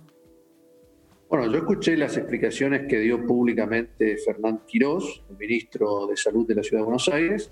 Bueno, 1.28 1.52
yo 1.52 1.58
escuché 1.58 1.98
las 1.98 2.16
explicaciones 2.18 2.88
que 2.88 3.00
dio 3.00 3.26
públicamente 3.26 4.16
Fernán 4.24 4.62
Quirós, 4.68 5.24
el 5.28 5.38
ministro 5.38 6.06
de 6.06 6.16
Salud 6.18 6.48
de 6.48 6.54
la 6.54 6.62
Ciudad 6.62 6.82
de 6.82 6.86
Buenos 6.86 7.10
Aires, 7.10 7.52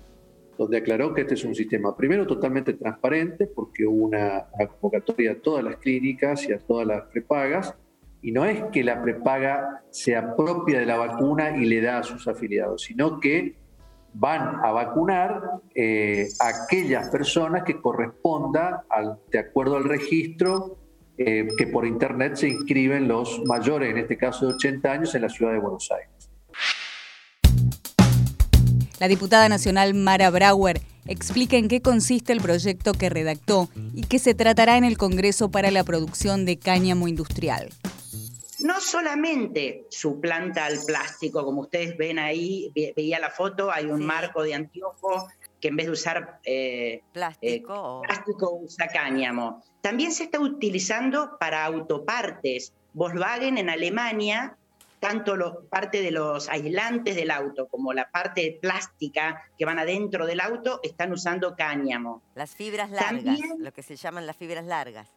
donde 0.56 0.76
aclaró 0.76 1.12
que 1.12 1.22
este 1.22 1.34
es 1.34 1.44
un 1.44 1.56
sistema, 1.56 1.96
primero, 1.96 2.24
totalmente 2.24 2.72
transparente, 2.74 3.48
porque 3.48 3.84
hubo 3.84 4.06
una, 4.06 4.46
una 4.52 4.68
convocatoria 4.68 5.32
a 5.32 5.34
todas 5.34 5.64
las 5.64 5.76
clínicas 5.78 6.48
y 6.48 6.52
a 6.52 6.58
todas 6.58 6.86
las 6.86 7.02
prepagas, 7.08 7.74
y 8.22 8.32
no 8.32 8.44
es 8.44 8.62
que 8.72 8.82
la 8.82 9.02
prepaga 9.02 9.82
se 9.90 10.16
apropia 10.16 10.80
de 10.80 10.86
la 10.86 10.96
vacuna 10.96 11.56
y 11.56 11.66
le 11.66 11.80
da 11.80 11.98
a 11.98 12.02
sus 12.02 12.26
afiliados, 12.26 12.82
sino 12.82 13.20
que 13.20 13.54
van 14.14 14.64
a 14.64 14.72
vacunar 14.72 15.42
eh, 15.74 16.28
a 16.40 16.48
aquellas 16.48 17.10
personas 17.10 17.64
que 17.64 17.80
corresponda, 17.80 18.84
de 19.30 19.38
acuerdo 19.38 19.76
al 19.76 19.84
registro, 19.84 20.78
eh, 21.18 21.46
que 21.56 21.66
por 21.66 21.86
internet 21.86 22.36
se 22.36 22.48
inscriben 22.48 23.08
los 23.08 23.42
mayores, 23.44 23.90
en 23.90 23.98
este 23.98 24.16
caso 24.16 24.46
de 24.46 24.54
80 24.54 24.90
años, 24.90 25.14
en 25.14 25.22
la 25.22 25.28
ciudad 25.28 25.52
de 25.52 25.58
Buenos 25.58 25.90
Aires. 25.90 26.30
La 28.98 29.08
diputada 29.08 29.48
nacional 29.48 29.92
Mara 29.92 30.30
Brauer 30.30 30.80
explica 31.06 31.58
en 31.58 31.68
qué 31.68 31.82
consiste 31.82 32.32
el 32.32 32.40
proyecto 32.40 32.94
que 32.94 33.10
redactó 33.10 33.68
y 33.94 34.04
que 34.04 34.18
se 34.18 34.34
tratará 34.34 34.78
en 34.78 34.84
el 34.84 34.96
Congreso 34.96 35.50
para 35.50 35.70
la 35.70 35.84
producción 35.84 36.46
de 36.46 36.58
cáñamo 36.58 37.06
industrial 37.06 37.68
no 38.60 38.80
solamente 38.80 39.86
suplanta 39.90 40.66
al 40.66 40.78
plástico, 40.86 41.44
como 41.44 41.62
ustedes 41.62 41.96
ven 41.96 42.18
ahí, 42.18 42.72
veía 42.94 43.18
la 43.18 43.30
foto, 43.30 43.70
hay 43.70 43.86
un 43.86 44.04
marco 44.04 44.42
de 44.42 44.54
anteojo 44.54 45.28
que 45.60 45.68
en 45.68 45.76
vez 45.76 45.86
de 45.86 45.92
usar 45.92 46.40
eh, 46.44 46.94
eh, 46.94 47.02
plástico. 47.12 48.02
usa 48.62 48.88
cáñamo. 48.88 49.62
También 49.80 50.12
se 50.12 50.24
está 50.24 50.40
utilizando 50.40 51.36
para 51.38 51.64
autopartes. 51.64 52.72
Volkswagen 52.92 53.58
en 53.58 53.68
Alemania, 53.68 54.56
tanto 55.00 55.36
lo, 55.36 55.64
parte 55.66 56.00
de 56.00 56.10
los 56.10 56.48
aislantes 56.48 57.14
del 57.14 57.30
auto 57.30 57.68
como 57.68 57.92
la 57.92 58.10
parte 58.10 58.58
plástica 58.60 59.42
que 59.58 59.64
van 59.64 59.78
adentro 59.78 60.26
del 60.26 60.40
auto 60.40 60.80
están 60.82 61.12
usando 61.12 61.54
cáñamo. 61.54 62.22
Las 62.34 62.54
fibras 62.54 62.90
largas, 62.90 63.38
lo 63.58 63.72
que 63.72 63.82
se 63.82 63.96
llaman 63.96 64.26
las 64.26 64.36
fibras 64.36 64.64
largas. 64.64 65.08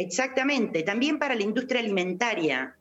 Exactamente, 0.00 0.84
también 0.84 1.18
para 1.18 1.34
la 1.34 1.42
industria 1.42 1.80
alimentaria. 1.80 2.76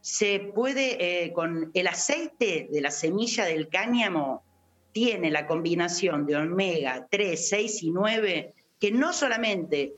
Se 0.00 0.40
puede, 0.52 0.96
eh, 1.24 1.32
con 1.32 1.70
el 1.72 1.86
aceite 1.86 2.66
de 2.68 2.80
la 2.80 2.90
semilla 2.90 3.44
del 3.44 3.68
cáñamo, 3.68 4.42
tiene 4.90 5.30
la 5.30 5.46
combinación 5.46 6.26
de 6.26 6.34
omega 6.34 7.06
3, 7.08 7.48
6 7.48 7.82
y 7.84 7.90
9, 7.92 8.54
que 8.80 8.90
no 8.90 9.12
solamente 9.12 9.92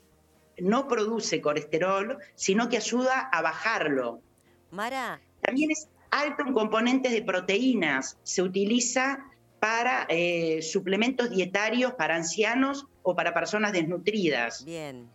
no 0.59 0.87
produce 0.87 1.41
colesterol, 1.41 2.19
sino 2.35 2.69
que 2.69 2.77
ayuda 2.77 3.19
a 3.19 3.41
bajarlo. 3.41 4.21
Mara. 4.69 5.19
También 5.41 5.71
es. 5.71 5.89
alto 6.11 6.43
en 6.45 6.53
componentes 6.53 7.11
de 7.11 7.23
proteínas, 7.23 8.15
se 8.21 8.43
utiliza 8.43 9.25
para 9.59 10.05
eh, 10.07 10.61
suplementos 10.61 11.31
dietarios 11.31 11.93
para 11.93 12.15
ancianos 12.15 12.85
o 13.01 13.15
para 13.15 13.33
personas 13.33 13.73
desnutridas. 13.73 14.63
Bien. 14.65 15.09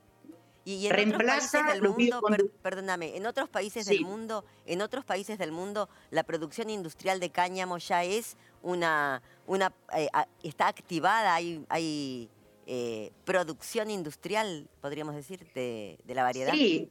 Y, 0.65 0.87
en 0.87 1.15
otros 1.15 1.31
países 1.31 1.67
del 1.67 1.83
mundo, 1.83 2.23
perdóname, 2.63 3.17
en 3.17 3.27
otros 3.27 3.49
países 3.51 3.85
del 3.87 4.01
mundo, 4.01 4.45
en 4.65 4.81
otros 4.81 5.05
países 5.05 5.39
del 5.39 5.53
mundo, 5.53 5.91
la 6.11 6.23
producción 6.23 6.71
industrial 6.71 7.21
de 7.21 7.31
cáñamo 7.31 7.77
ya 7.79 8.03
es 8.03 8.37
una, 8.63 9.23
una 9.47 9.73
eh, 9.95 10.09
está 10.43 10.69
activada, 10.69 11.35
hay, 11.35 11.67
hay 11.69 12.31
eh, 12.67 13.13
producción 13.27 13.91
industrial, 13.91 14.69
podríamos 14.81 15.15
decir, 15.15 15.47
de, 15.55 15.99
de, 16.03 16.15
la 16.15 16.23
variedad. 16.23 16.53
Sí, 16.53 16.91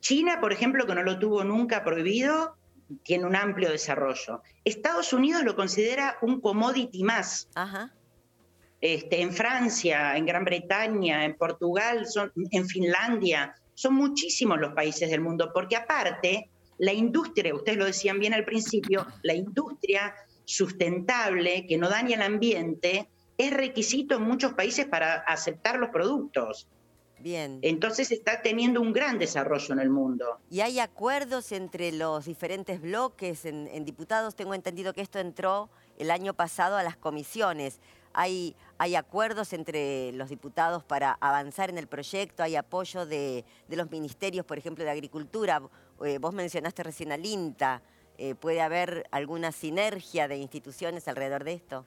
China, 0.00 0.38
por 0.40 0.52
ejemplo, 0.52 0.86
que 0.86 0.94
no 0.94 1.02
lo 1.02 1.18
tuvo 1.18 1.44
nunca 1.44 1.82
prohibido, 1.82 2.56
tiene 3.02 3.24
un 3.24 3.36
amplio 3.36 3.70
desarrollo. 3.70 4.42
Estados 4.64 5.12
Unidos 5.12 5.44
lo 5.44 5.56
considera 5.56 6.18
un 6.20 6.40
commodity 6.40 7.02
más. 7.04 7.48
Ajá. 7.54 7.92
Este, 8.80 9.20
en 9.20 9.32
Francia, 9.32 10.16
en 10.16 10.26
Gran 10.26 10.44
Bretaña, 10.44 11.24
en 11.24 11.36
Portugal, 11.36 12.06
son, 12.06 12.32
en 12.50 12.66
Finlandia, 12.68 13.54
son 13.74 13.94
muchísimos 13.94 14.58
los 14.58 14.72
países 14.72 15.10
del 15.10 15.20
mundo, 15.20 15.50
porque 15.52 15.76
aparte, 15.76 16.50
la 16.78 16.92
industria, 16.92 17.54
ustedes 17.54 17.78
lo 17.78 17.86
decían 17.86 18.18
bien 18.18 18.34
al 18.34 18.44
principio, 18.44 19.06
la 19.22 19.34
industria 19.34 20.14
sustentable, 20.44 21.66
que 21.66 21.76
no 21.76 21.88
daña 21.88 22.16
el 22.16 22.22
ambiente, 22.22 23.08
es 23.36 23.52
requisito 23.52 24.16
en 24.16 24.22
muchos 24.22 24.54
países 24.54 24.86
para 24.86 25.14
aceptar 25.14 25.78
los 25.78 25.90
productos. 25.90 26.68
Bien. 27.20 27.58
Entonces 27.62 28.12
está 28.12 28.42
teniendo 28.42 28.80
un 28.80 28.92
gran 28.92 29.18
desarrollo 29.18 29.74
en 29.74 29.80
el 29.80 29.90
mundo. 29.90 30.38
¿Y 30.50 30.60
hay 30.60 30.78
acuerdos 30.78 31.52
entre 31.52 31.92
los 31.92 32.26
diferentes 32.26 32.80
bloques 32.80 33.44
en, 33.44 33.84
diputados? 33.84 34.36
Tengo 34.36 34.54
entendido 34.54 34.92
que 34.92 35.00
esto 35.00 35.18
entró 35.18 35.68
el 35.98 36.10
año 36.10 36.34
pasado 36.34 36.76
a 36.76 36.82
las 36.82 36.96
comisiones. 36.96 37.80
¿Hay, 38.12 38.56
hay 38.78 38.94
acuerdos 38.94 39.52
entre 39.52 40.12
los 40.12 40.28
diputados 40.28 40.84
para 40.84 41.12
avanzar 41.20 41.70
en 41.70 41.78
el 41.78 41.86
proyecto? 41.86 42.42
¿Hay 42.42 42.56
apoyo 42.56 43.06
de, 43.06 43.44
los 43.68 43.90
ministerios, 43.90 44.44
por 44.44 44.58
ejemplo, 44.58 44.84
de 44.84 44.90
Agricultura? 44.90 45.62
Eh, 46.04 46.18
vos 46.18 46.32
mencionaste 46.32 46.82
recién 46.82 47.12
al 47.12 47.24
INTA. 47.24 47.82
Eh, 48.16 48.34
¿Puede 48.34 48.60
haber 48.60 49.06
alguna 49.10 49.52
sinergia 49.52 50.26
de 50.26 50.36
instituciones 50.36 51.06
alrededor 51.08 51.44
de 51.44 51.54
esto? 51.54 51.86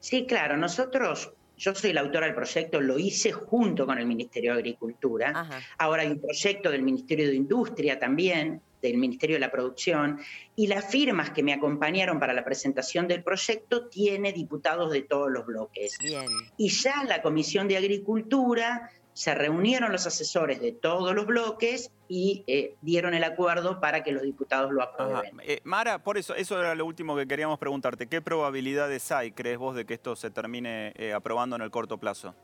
Sí, 0.00 0.26
claro. 0.26 0.56
Nosotros 0.56 1.32
yo 1.56 1.74
soy 1.74 1.92
la 1.92 2.02
autora 2.02 2.26
del 2.26 2.34
proyecto, 2.34 2.80
lo 2.80 2.98
hice 2.98 3.32
junto 3.32 3.86
con 3.86 3.98
el 3.98 4.06
Ministerio 4.06 4.52
de 4.52 4.58
Agricultura. 4.58 5.48
Ahora 5.78 6.02
hay 6.02 6.10
un 6.10 6.20
proyecto 6.20 6.70
del 6.70 6.82
Ministerio 6.82 7.28
de 7.28 7.34
Industria 7.34 7.98
también, 7.98 8.60
del 8.88 8.98
Ministerio 8.98 9.36
de 9.36 9.40
la 9.40 9.50
Producción, 9.50 10.20
y 10.54 10.66
las 10.66 10.86
firmas 10.86 11.30
que 11.30 11.42
me 11.42 11.52
acompañaron 11.52 12.18
para 12.18 12.32
la 12.32 12.44
presentación 12.44 13.06
del 13.08 13.22
proyecto 13.22 13.88
tiene 13.88 14.32
diputados 14.32 14.92
de 14.92 15.02
todos 15.02 15.30
los 15.30 15.46
bloques. 15.46 15.96
Bien. 16.02 16.26
Y 16.56 16.68
ya 16.68 17.04
la 17.04 17.22
Comisión 17.22 17.68
de 17.68 17.76
Agricultura 17.76 18.90
se 19.16 19.34
reunieron 19.34 19.92
los 19.92 20.06
asesores 20.06 20.60
de 20.60 20.72
todos 20.72 21.14
los 21.14 21.24
bloques 21.24 21.90
y 22.06 22.44
eh, 22.46 22.74
dieron 22.82 23.14
el 23.14 23.24
acuerdo 23.24 23.80
para 23.80 24.04
que 24.04 24.12
los 24.12 24.22
diputados 24.22 24.70
lo 24.70 24.82
aprueben. 24.82 25.40
Eh, 25.42 25.60
Mara, 25.64 26.04
por 26.04 26.18
eso, 26.18 26.34
eso 26.34 26.60
era 26.60 26.74
lo 26.74 26.84
último 26.84 27.16
que 27.16 27.26
queríamos 27.26 27.58
preguntarte. 27.58 28.08
¿Qué 28.08 28.20
probabilidades 28.20 29.10
hay, 29.12 29.32
crees 29.32 29.56
vos, 29.56 29.74
de 29.74 29.86
que 29.86 29.94
esto 29.94 30.16
se 30.16 30.30
termine 30.30 30.92
eh, 30.96 31.14
aprobando 31.14 31.56
en 31.56 31.62
el 31.62 31.70
corto 31.70 31.96
plazo? 31.96 32.34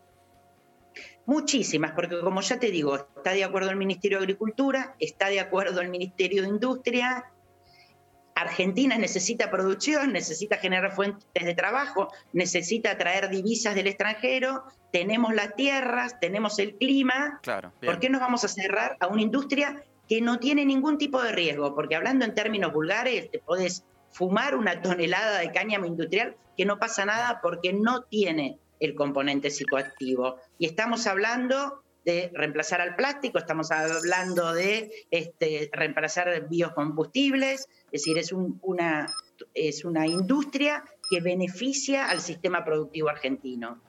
Muchísimas, 1.26 1.92
porque 1.92 2.20
como 2.20 2.40
ya 2.40 2.58
te 2.58 2.70
digo, 2.70 2.96
está 2.96 3.32
de 3.32 3.44
acuerdo 3.44 3.70
el 3.70 3.76
Ministerio 3.76 4.18
de 4.18 4.24
Agricultura, 4.24 4.96
está 4.98 5.28
de 5.28 5.40
acuerdo 5.40 5.80
el 5.80 5.88
Ministerio 5.88 6.42
de 6.42 6.48
Industria, 6.48 7.24
Argentina 8.34 8.96
necesita 8.98 9.50
producción, 9.50 10.12
necesita 10.12 10.56
generar 10.56 10.92
fuentes 10.92 11.44
de 11.44 11.54
trabajo, 11.54 12.08
necesita 12.32 12.96
traer 12.96 13.28
divisas 13.28 13.74
del 13.74 13.86
extranjero, 13.86 14.64
tenemos 14.90 15.34
las 15.34 15.54
tierras, 15.54 16.18
tenemos 16.20 16.58
el 16.58 16.76
clima. 16.76 17.40
Claro, 17.42 17.72
¿Por 17.80 17.98
qué 17.98 18.08
nos 18.08 18.20
vamos 18.20 18.44
a 18.44 18.48
cerrar 18.48 18.96
a 19.00 19.06
una 19.06 19.22
industria 19.22 19.82
que 20.08 20.20
no 20.20 20.38
tiene 20.38 20.64
ningún 20.64 20.98
tipo 20.98 21.22
de 21.22 21.32
riesgo? 21.32 21.74
Porque 21.74 21.94
hablando 21.94 22.24
en 22.24 22.34
términos 22.34 22.72
vulgares, 22.72 23.30
te 23.30 23.38
podés 23.38 23.84
fumar 24.10 24.54
una 24.56 24.80
tonelada 24.82 25.38
de 25.38 25.52
cáñamo 25.52 25.86
industrial 25.86 26.36
que 26.56 26.64
no 26.64 26.78
pasa 26.78 27.04
nada 27.04 27.40
porque 27.42 27.72
no 27.72 28.02
tiene 28.02 28.58
el 28.82 28.94
componente 28.96 29.48
psicoactivo. 29.48 30.36
Y 30.58 30.66
estamos 30.66 31.06
hablando 31.06 31.84
de 32.04 32.32
reemplazar 32.34 32.80
al 32.80 32.96
plástico, 32.96 33.38
estamos 33.38 33.70
hablando 33.70 34.52
de 34.52 34.90
este, 35.12 35.70
reemplazar 35.72 36.48
biocombustibles, 36.48 37.68
es 37.86 38.02
decir, 38.02 38.18
es, 38.18 38.32
una, 38.32 39.06
es 39.54 39.84
una 39.84 40.08
industria 40.08 40.84
que 41.08 41.20
beneficia 41.20 42.10
al 42.10 42.20
sistema 42.20 42.64
productivo 42.64 43.08
argentino. 43.08 43.80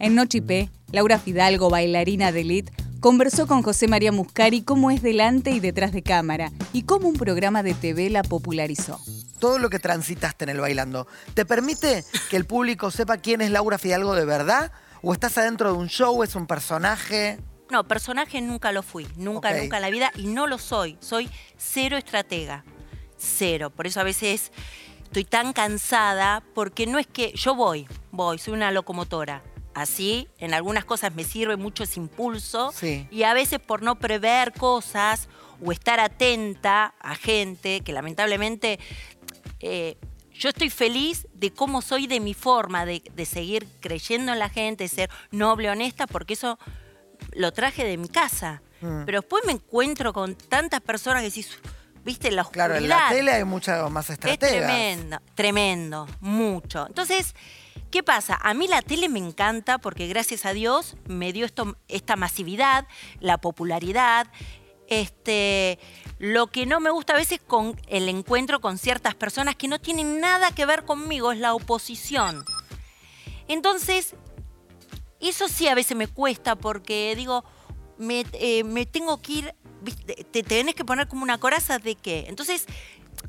En 0.00 0.16
Nochipé, 0.16 0.68
Laura 0.90 1.20
Fidalgo, 1.20 1.70
bailarina 1.70 2.32
de 2.32 2.40
elite, 2.40 2.72
conversó 2.98 3.46
con 3.46 3.62
José 3.62 3.86
María 3.86 4.10
Muscari 4.10 4.62
cómo 4.62 4.90
es 4.90 5.00
delante 5.00 5.52
y 5.52 5.60
detrás 5.60 5.92
de 5.92 6.02
cámara 6.02 6.50
y 6.72 6.82
cómo 6.82 7.08
un 7.08 7.14
programa 7.14 7.62
de 7.62 7.74
TV 7.74 8.10
la 8.10 8.24
popularizó. 8.24 8.98
Todo 9.42 9.58
lo 9.58 9.70
que 9.70 9.80
transitaste 9.80 10.44
en 10.44 10.50
el 10.50 10.60
bailando, 10.60 11.08
¿te 11.34 11.44
permite 11.44 12.04
que 12.30 12.36
el 12.36 12.44
público 12.44 12.92
sepa 12.92 13.16
quién 13.16 13.40
es 13.40 13.50
Laura 13.50 13.76
Fidalgo 13.76 14.14
de 14.14 14.24
verdad? 14.24 14.70
¿O 15.02 15.12
estás 15.12 15.36
adentro 15.36 15.72
de 15.72 15.78
un 15.78 15.88
show? 15.88 16.22
¿Es 16.22 16.36
un 16.36 16.46
personaje? 16.46 17.40
No, 17.68 17.82
personaje 17.82 18.40
nunca 18.40 18.70
lo 18.70 18.84
fui, 18.84 19.08
nunca, 19.16 19.52
nunca 19.52 19.78
en 19.78 19.82
la 19.82 19.90
vida 19.90 20.12
y 20.14 20.28
no 20.28 20.46
lo 20.46 20.58
soy. 20.58 20.96
Soy 21.00 21.28
cero 21.56 21.96
estratega, 21.96 22.64
cero. 23.16 23.70
Por 23.70 23.88
eso 23.88 23.98
a 23.98 24.04
veces 24.04 24.52
estoy 25.02 25.24
tan 25.24 25.52
cansada 25.52 26.44
porque 26.54 26.86
no 26.86 27.00
es 27.00 27.08
que 27.08 27.32
yo 27.32 27.56
voy, 27.56 27.88
voy, 28.12 28.38
soy 28.38 28.54
una 28.54 28.70
locomotora. 28.70 29.42
Así, 29.74 30.28
en 30.38 30.54
algunas 30.54 30.84
cosas 30.84 31.16
me 31.16 31.24
sirve 31.24 31.56
mucho 31.56 31.82
ese 31.82 31.98
impulso 31.98 32.72
y 33.10 33.24
a 33.24 33.34
veces 33.34 33.58
por 33.58 33.82
no 33.82 33.98
prever 33.98 34.52
cosas 34.52 35.28
o 35.64 35.72
estar 35.72 36.00
atenta 36.00 36.94
a 37.00 37.14
gente 37.14 37.80
que 37.80 37.92
lamentablemente 37.92 38.78
eh, 39.62 39.96
yo 40.32 40.48
estoy 40.48 40.70
feliz 40.70 41.26
de 41.34 41.52
cómo 41.52 41.82
soy 41.82 42.06
de 42.06 42.20
mi 42.20 42.34
forma, 42.34 42.84
de, 42.84 43.02
seguir 43.26 43.66
creyendo 43.80 44.32
en 44.32 44.38
la 44.38 44.48
gente, 44.48 44.84
de 44.84 44.88
ser 44.88 45.10
noble, 45.30 45.70
honesta, 45.70 46.06
porque 46.06 46.34
eso 46.34 46.58
lo 47.32 47.52
traje 47.52 47.84
de 47.84 47.96
mi 47.96 48.08
casa. 48.08 48.62
Mm. 48.80 49.04
Pero 49.04 49.20
después 49.20 49.44
me 49.46 49.52
encuentro 49.52 50.12
con 50.12 50.34
tantas 50.34 50.80
personas 50.80 51.22
que 51.22 51.28
decís, 51.28 51.58
viste, 52.04 52.30
la 52.30 52.42
oscuridad. 52.42 52.66
Claro, 52.66 52.82
en 52.82 52.88
la 52.88 53.08
tele 53.08 53.32
hay 53.32 53.44
muchas 53.44 53.88
más 53.90 54.10
estrategias. 54.10 54.52
Es 54.52 54.66
tremendo, 54.66 55.18
tremendo, 55.34 56.08
mucho. 56.20 56.86
Entonces, 56.86 57.34
¿qué 57.90 58.02
pasa? 58.02 58.38
A 58.42 58.54
mí 58.54 58.66
la 58.66 58.82
tele 58.82 59.08
me 59.08 59.18
encanta 59.18 59.78
porque 59.78 60.08
gracias 60.08 60.46
a 60.46 60.52
Dios 60.52 60.96
me 61.06 61.32
dio 61.32 61.46
esto, 61.46 61.76
esta 61.88 62.16
masividad, 62.16 62.86
la 63.20 63.38
popularidad, 63.38 64.26
este, 65.00 65.78
lo 66.18 66.48
que 66.48 66.66
no 66.66 66.80
me 66.80 66.90
gusta 66.90 67.14
a 67.14 67.16
veces 67.16 67.40
con 67.44 67.80
el 67.88 68.08
encuentro 68.08 68.60
con 68.60 68.78
ciertas 68.78 69.14
personas 69.14 69.56
que 69.56 69.68
no 69.68 69.80
tienen 69.80 70.20
nada 70.20 70.50
que 70.52 70.66
ver 70.66 70.84
conmigo 70.84 71.32
es 71.32 71.38
la 71.38 71.54
oposición. 71.54 72.44
Entonces, 73.48 74.14
eso 75.20 75.48
sí 75.48 75.68
a 75.68 75.74
veces 75.74 75.96
me 75.96 76.06
cuesta 76.06 76.56
porque 76.56 77.14
digo, 77.16 77.44
me, 77.98 78.24
eh, 78.32 78.86
tengo 78.90 79.20
que 79.20 79.32
ir, 79.32 79.54
te, 80.30 80.42
tenés 80.42 80.74
que 80.74 80.84
poner 80.84 81.08
como 81.08 81.22
una 81.22 81.38
coraza 81.38 81.78
de 81.78 81.94
qué. 81.94 82.26
Entonces, 82.28 82.66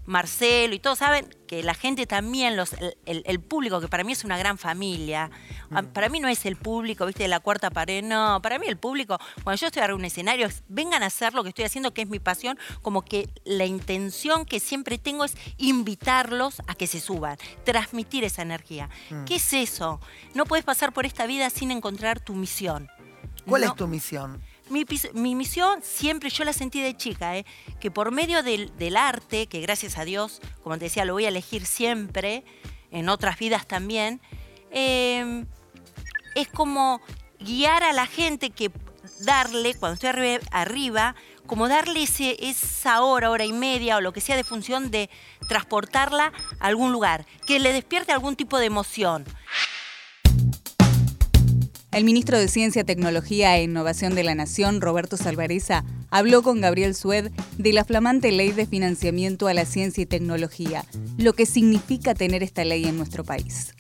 Marcelo 0.05 0.73
y 0.75 0.79
todos 0.79 0.99
saben 0.99 1.27
que 1.47 1.63
la 1.63 1.73
gente 1.73 2.05
también, 2.05 2.57
los, 2.57 2.75
el, 3.05 3.39
público, 3.39 3.79
que 3.79 3.87
para 3.87 4.03
mí 4.03 4.11
es 4.11 4.23
una 4.23 4.37
gran 4.37 4.57
familia, 4.57 5.29
mm. 5.69 5.85
para 5.93 6.09
mí 6.09 6.19
no 6.19 6.27
es 6.27 6.45
el 6.45 6.55
público, 6.55 7.05
viste, 7.05 7.23
de 7.23 7.29
la 7.29 7.39
cuarta 7.39 7.69
pared, 7.69 8.03
no, 8.03 8.41
para 8.41 8.59
mí 8.59 8.67
el 8.67 8.77
público, 8.77 9.17
cuando 9.43 9.59
yo 9.59 9.67
estoy 9.67 9.81
arriba 9.81 9.97
un 9.97 10.05
escenario, 10.05 10.49
vengan 10.67 11.03
a 11.03 11.07
hacer 11.07 11.33
lo 11.33 11.43
que 11.43 11.49
estoy 11.49 11.65
haciendo, 11.65 11.93
que 11.93 12.01
es 12.01 12.09
mi 12.09 12.19
pasión, 12.19 12.57
como 12.81 13.03
que 13.03 13.29
la 13.45 13.65
intención 13.65 14.45
que 14.45 14.59
siempre 14.59 14.97
tengo 14.97 15.25
es 15.25 15.35
invitarlos 15.57 16.61
a 16.67 16.75
que 16.75 16.87
se 16.87 16.99
suban, 16.99 17.37
transmitir 17.63 18.23
esa 18.23 18.41
energía. 18.41 18.89
Mm. 19.09 19.25
¿Qué 19.25 19.35
es 19.35 19.53
eso? 19.53 19.99
No 20.33 20.45
puedes 20.45 20.65
pasar 20.65 20.93
por 20.93 21.05
esta 21.05 21.25
vida 21.25 21.49
sin 21.49 21.71
encontrar 21.71 22.19
tu 22.19 22.33
misión. 22.33 22.89
¿Cuál 23.45 23.63
es 23.63 23.75
tu 23.75 23.87
misión? 23.87 24.41
Mi, 24.69 25.36
misión 25.36 25.82
siempre, 25.84 26.30
yo 26.30 26.43
la 26.43 26.54
sentí 26.54 26.82
de 26.82 26.95
chica, 26.95 27.38
¿eh? 27.38 27.45
que 27.80 27.91
por 27.91 28.12
medio 28.12 28.43
del, 28.43 28.97
arte, 28.97 29.47
que 29.47 29.60
gracias 29.62 29.97
a 29.97 30.06
Dios, 30.06 30.41
como 30.63 30.78
te 30.78 30.86
decía, 30.86 31.06
lo 31.06 31.13
voy 31.13 31.26
a 31.26 31.30
elegir 31.30 31.65
siempre, 31.65 32.43
en 32.89 33.10
otras 33.10 33.38
vidas 33.38 33.67
también, 33.67 34.21
em, 34.71 35.45
es 36.36 36.47
como 36.47 37.02
guiar 37.39 37.84
a 37.84 37.91
la 37.91 38.06
gente 38.06 38.52
que 38.52 38.71
darle, 39.19 39.76
cuando 39.76 39.95
estoy 39.95 40.39
arriba, 40.52 41.15
como 41.45 41.67
darle 41.67 42.04
ese, 42.04 42.38
esa 42.39 43.02
hora, 43.02 43.30
hora 43.30 43.45
y 43.45 43.54
media 43.54 43.97
o 43.97 44.02
lo 44.02 44.13
que 44.13 44.21
sea 44.21 44.36
de 44.36 44.43
función 44.43 44.91
de 44.91 45.10
transportarla 45.47 46.32
a 46.60 46.67
algún 46.67 46.91
lugar, 46.91 47.26
que 47.45 47.60
le 47.60 47.73
despierte 47.73 48.12
algún 48.12 48.36
tipo 48.36 48.58
de 48.60 48.67
emoción. 48.67 49.26
El 51.93 52.06
ministro 52.06 52.39
de 52.39 52.47
Ciencia, 52.47 52.84
Tecnología 52.84 53.56
e 53.56 53.62
Innovación 53.62 54.15
de 54.15 54.23
la 54.23 54.34
Nación, 54.34 54.82
Roberto 54.82 55.15
Salvareza, 55.15 55.84
habló 56.10 56.41
con 56.41 56.60
Gabriel 56.60 56.95
Sued 56.95 57.29
de 57.60 57.71
la 57.71 57.86
flamante 57.86 58.32
ley 58.32 58.51
de 58.51 58.65
financiamiento 58.65 59.47
a 59.47 59.53
la 59.53 59.65
ciencia 59.65 60.01
y 60.01 60.08
tecnología, 60.08 60.86
lo 61.19 61.34
que 61.34 61.45
significa 61.45 62.15
tener 62.15 62.41
esta 62.41 62.65
ley 62.65 62.86
en 62.86 62.97
nuestro 62.97 63.23
país. 63.23 63.75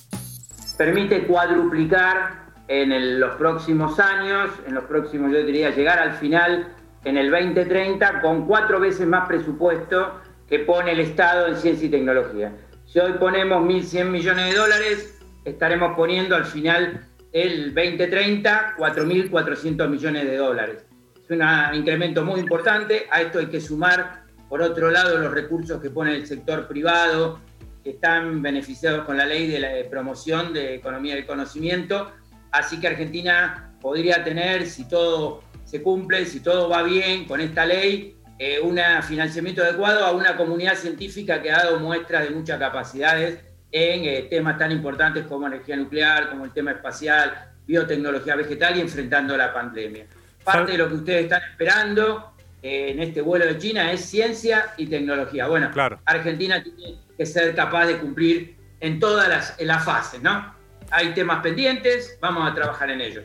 Permite 0.77 1.25
cuadruplicar 1.25 2.53
en 2.67 3.19
los 3.19 3.35
próximos 3.37 3.99
años, 3.99 4.51
en 4.67 4.75
los 4.75 4.83
próximos, 4.83 5.31
yo 5.31 5.43
diría, 5.43 5.71
llegar 5.71 5.97
al 5.97 6.13
final 6.13 6.71
en 7.05 7.17
el 7.17 7.31
2030 7.31 8.21
con 8.21 8.45
cuatro 8.45 8.79
veces 8.79 9.07
más 9.07 9.27
presupuesto 9.27 10.21
que 10.47 10.59
pone 10.59 10.91
el 10.91 10.99
Estado 10.99 11.47
en 11.47 11.55
ciencia 11.55 11.87
y 11.87 11.89
tecnología. 11.89 12.53
Si 12.85 12.99
hoy 12.99 13.13
ponemos 13.13 13.63
1.100 13.63 14.05
millones 14.11 14.51
de 14.51 14.55
dólares, 14.55 15.19
estaremos 15.45 15.95
poniendo 15.95 16.35
al 16.35 16.45
final 16.45 17.07
el 17.33 17.73
2030 17.73 18.75
4.400 18.77 19.89
millones 19.89 20.25
de 20.25 20.37
dólares. 20.37 20.85
Es 21.15 21.29
un 21.29 21.41
incremento 21.75 22.23
muy 22.23 22.39
importante. 22.39 23.07
A 23.11 23.21
esto 23.21 23.39
hay 23.39 23.47
que 23.47 23.59
sumar, 23.59 24.23
por 24.47 24.61
otro 24.61 24.91
lado, 24.91 25.17
los 25.17 25.33
recursos 25.33 25.81
que 25.81 25.89
pone 25.89 26.13
el 26.15 26.27
sector 26.27 26.67
privado, 26.67 27.39
que 27.83 27.91
están 27.91 28.41
beneficiados 28.41 29.05
con 29.05 29.17
la 29.17 29.25
ley 29.25 29.47
de, 29.47 29.59
la, 29.59 29.89
promoción 29.89 30.53
de 30.53 30.75
economía 30.75 31.15
del 31.15 31.25
conocimiento. 31.25 32.11
Así 32.51 32.79
que 32.79 32.87
Argentina 32.87 33.73
podría 33.81 34.23
tener, 34.23 34.67
si 34.67 34.87
todo 34.87 35.41
se 35.65 35.81
cumple, 35.81 36.25
si 36.25 36.39
todo 36.39 36.69
va 36.69 36.83
bien 36.83 37.25
con 37.25 37.41
esta 37.41 37.65
ley, 37.65 38.15
eh, 38.37 38.59
un 38.61 38.79
financiamiento 39.03 39.63
adecuado 39.63 40.05
a 40.05 40.11
una 40.11 40.37
comunidad 40.37 40.75
científica 40.75 41.41
que 41.41 41.51
ha 41.51 41.63
dado 41.63 41.79
muestra 41.79 42.21
de 42.21 42.29
muchas 42.29 42.59
capacidades 42.59 43.39
en 43.73 44.05
eh, 44.05 44.27
temas 44.29 44.57
tan 44.59 44.71
importantes 44.71 45.25
como 45.25 45.47
energía 45.47 45.75
nuclear, 45.75 46.29
como 46.29 46.45
el 46.45 46.51
tema 46.51 46.71
espacial, 46.71 47.49
biotecnología 47.65 48.35
vegetal 48.35 48.77
y 48.77 48.81
enfrentando 48.81 49.35
la 49.35 49.51
pandemia. 49.51 50.05
Parte 50.43 50.73
de 50.73 50.77
lo 50.77 50.87
que 50.87 50.95
ustedes 50.95 51.23
están 51.23 51.41
esperando 51.49 52.33
eh, 52.61 52.91
en 52.91 52.99
este 52.99 53.21
vuelo 53.21 53.45
de 53.47 53.57
China 53.57 53.91
es 53.91 54.05
ciencia 54.05 54.73
y 54.77 54.85
tecnología. 54.85 55.47
Bueno, 55.47 55.71
Argentina 56.05 56.61
tiene 56.61 56.99
que 57.17 57.25
ser 57.25 57.55
capaz 57.55 57.87
de 57.87 57.97
cumplir 57.97 58.55
en 58.79 58.99
todas 58.99 59.27
las, 59.27 59.55
las 59.59 59.83
fases, 59.83 60.21
¿no? 60.21 60.53
Hay 60.91 61.15
temas 61.15 61.41
pendientes, 61.41 62.19
vamos 62.21 62.47
a 62.49 62.53
trabajar 62.53 62.91
en 62.91 63.01
ellos. 63.01 63.23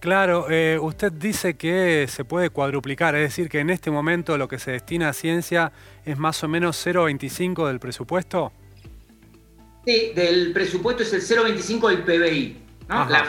Claro, 0.00 0.50
eh, 0.50 0.78
usted 0.80 1.12
dice 1.12 1.54
que 1.54 2.06
se 2.08 2.24
puede 2.24 2.50
cuadruplicar, 2.50 3.14
es 3.14 3.22
decir, 3.22 3.48
que 3.48 3.60
en 3.60 3.70
este 3.70 3.92
momento 3.92 4.36
lo 4.36 4.48
que 4.48 4.58
se 4.58 4.72
destina 4.72 5.10
a 5.10 5.12
ciencia 5.12 5.70
es 6.04 6.18
más 6.18 6.42
o 6.42 6.48
menos 6.48 6.84
0,25 6.84 7.68
del 7.68 7.78
presupuesto. 7.78 8.52
Sí, 9.86 10.12
del 10.16 10.52
presupuesto 10.52 11.04
es 11.04 11.12
el 11.12 11.22
0,25 11.22 11.88
del 11.90 12.02
PBI. 12.02 12.62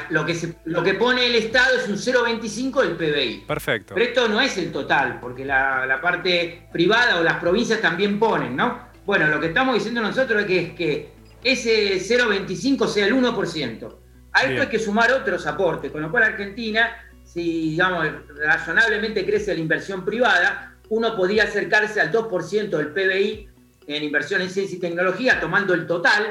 lo, 0.09 0.25
que 0.25 0.35
lo 0.65 0.83
que 0.83 0.95
pone 0.95 1.27
el 1.27 1.35
Estado 1.35 1.77
es 1.77 1.87
un 1.87 1.97
0,25 1.97 2.81
del 2.81 2.95
PBI. 2.95 3.43
Perfecto. 3.47 3.93
Pero 3.93 4.07
esto 4.07 4.27
no 4.27 4.41
es 4.41 4.57
el 4.57 4.71
total, 4.71 5.19
porque 5.21 5.45
la, 5.45 5.99
parte 6.01 6.67
privada 6.71 7.19
o 7.19 7.23
las 7.23 7.37
provincias 7.37 7.79
también 7.79 8.17
ponen, 8.17 8.55
¿no? 8.55 8.87
Bueno, 9.05 9.27
lo 9.27 9.39
que 9.39 9.47
estamos 9.47 9.75
diciendo 9.75 10.01
nosotros 10.01 10.41
es 10.41 10.47
que, 10.47 10.59
es 10.59 10.73
que 10.73 11.13
ese 11.43 11.99
0,25 11.99 12.87
sea 12.87 13.05
el 13.05 13.13
1%. 13.13 13.95
A 14.33 14.43
esto 14.43 14.61
hay 14.61 14.67
que 14.67 14.79
sumar 14.79 15.11
otros 15.11 15.45
aportes, 15.45 15.91
con 15.91 16.01
lo 16.01 16.09
cual 16.09 16.23
Argentina, 16.23 16.89
si 17.23 17.69
digamos 17.69 18.07
razonablemente 18.43 19.23
crece 19.23 19.53
la 19.53 19.59
inversión 19.59 20.03
privada, 20.03 20.75
uno 20.89 21.15
podría 21.15 21.43
acercarse 21.43 22.01
al 22.01 22.11
2% 22.11 22.69
del 22.69 22.87
PBI 22.87 23.49
en 23.87 24.03
inversión 24.03 24.41
en 24.41 24.49
ciencia 24.49 24.75
y 24.75 24.79
tecnología, 24.79 25.39
tomando 25.39 25.73
el 25.73 25.87
total, 25.87 26.27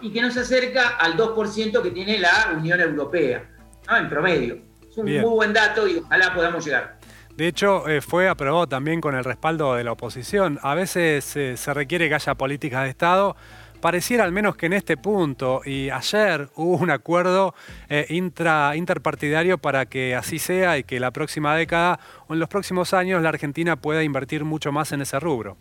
y 0.00 0.10
que 0.10 0.22
nos 0.22 0.36
acerca 0.36 0.96
al 0.96 1.16
2% 1.16 1.82
que 1.82 1.90
tiene 1.90 2.18
la 2.18 2.54
Unión 2.56 2.80
Europea, 2.80 3.44
en 3.88 4.08
promedio. 4.08 4.58
Es 4.88 4.96
un 4.96 5.06
muy 5.06 5.20
buen 5.20 5.52
dato 5.52 5.86
y 5.86 5.96
ojalá 5.96 6.34
podamos 6.34 6.64
llegar. 6.64 6.98
De 7.36 7.48
hecho, 7.48 7.88
eh, 7.88 8.00
fue 8.00 8.28
aprobado 8.28 8.68
también 8.68 9.00
con 9.00 9.16
el 9.16 9.24
respaldo 9.24 9.74
de 9.74 9.82
la 9.82 9.92
oposición. 9.92 10.60
A 10.62 10.74
veces 10.74 11.34
eh, 11.36 11.56
se 11.56 11.74
requiere 11.74 12.08
que 12.08 12.14
haya 12.14 12.36
políticas 12.36 12.84
de 12.84 12.90
Estado. 12.90 13.36
Pareciera 13.80 14.24
al 14.24 14.32
menos 14.32 14.56
que 14.56 14.66
en 14.66 14.72
este 14.72 14.96
punto, 14.96 15.60
y 15.64 15.90
ayer 15.90 16.48
hubo 16.54 16.76
un 16.76 16.90
acuerdo 16.90 17.54
eh, 17.88 18.06
intra, 18.08 18.76
interpartidario 18.76 19.58
para 19.58 19.86
que 19.86 20.14
así 20.14 20.38
sea 20.38 20.78
y 20.78 20.84
que 20.84 21.00
la 21.00 21.10
próxima 21.10 21.54
década 21.56 21.98
o 22.28 22.34
en 22.34 22.40
los 22.40 22.48
próximos 22.48 22.94
años 22.94 23.20
la 23.20 23.28
Argentina 23.30 23.76
pueda 23.76 24.02
invertir 24.02 24.44
mucho 24.44 24.72
más 24.72 24.92
en 24.92 25.02
ese 25.02 25.20
rubro. 25.20 25.58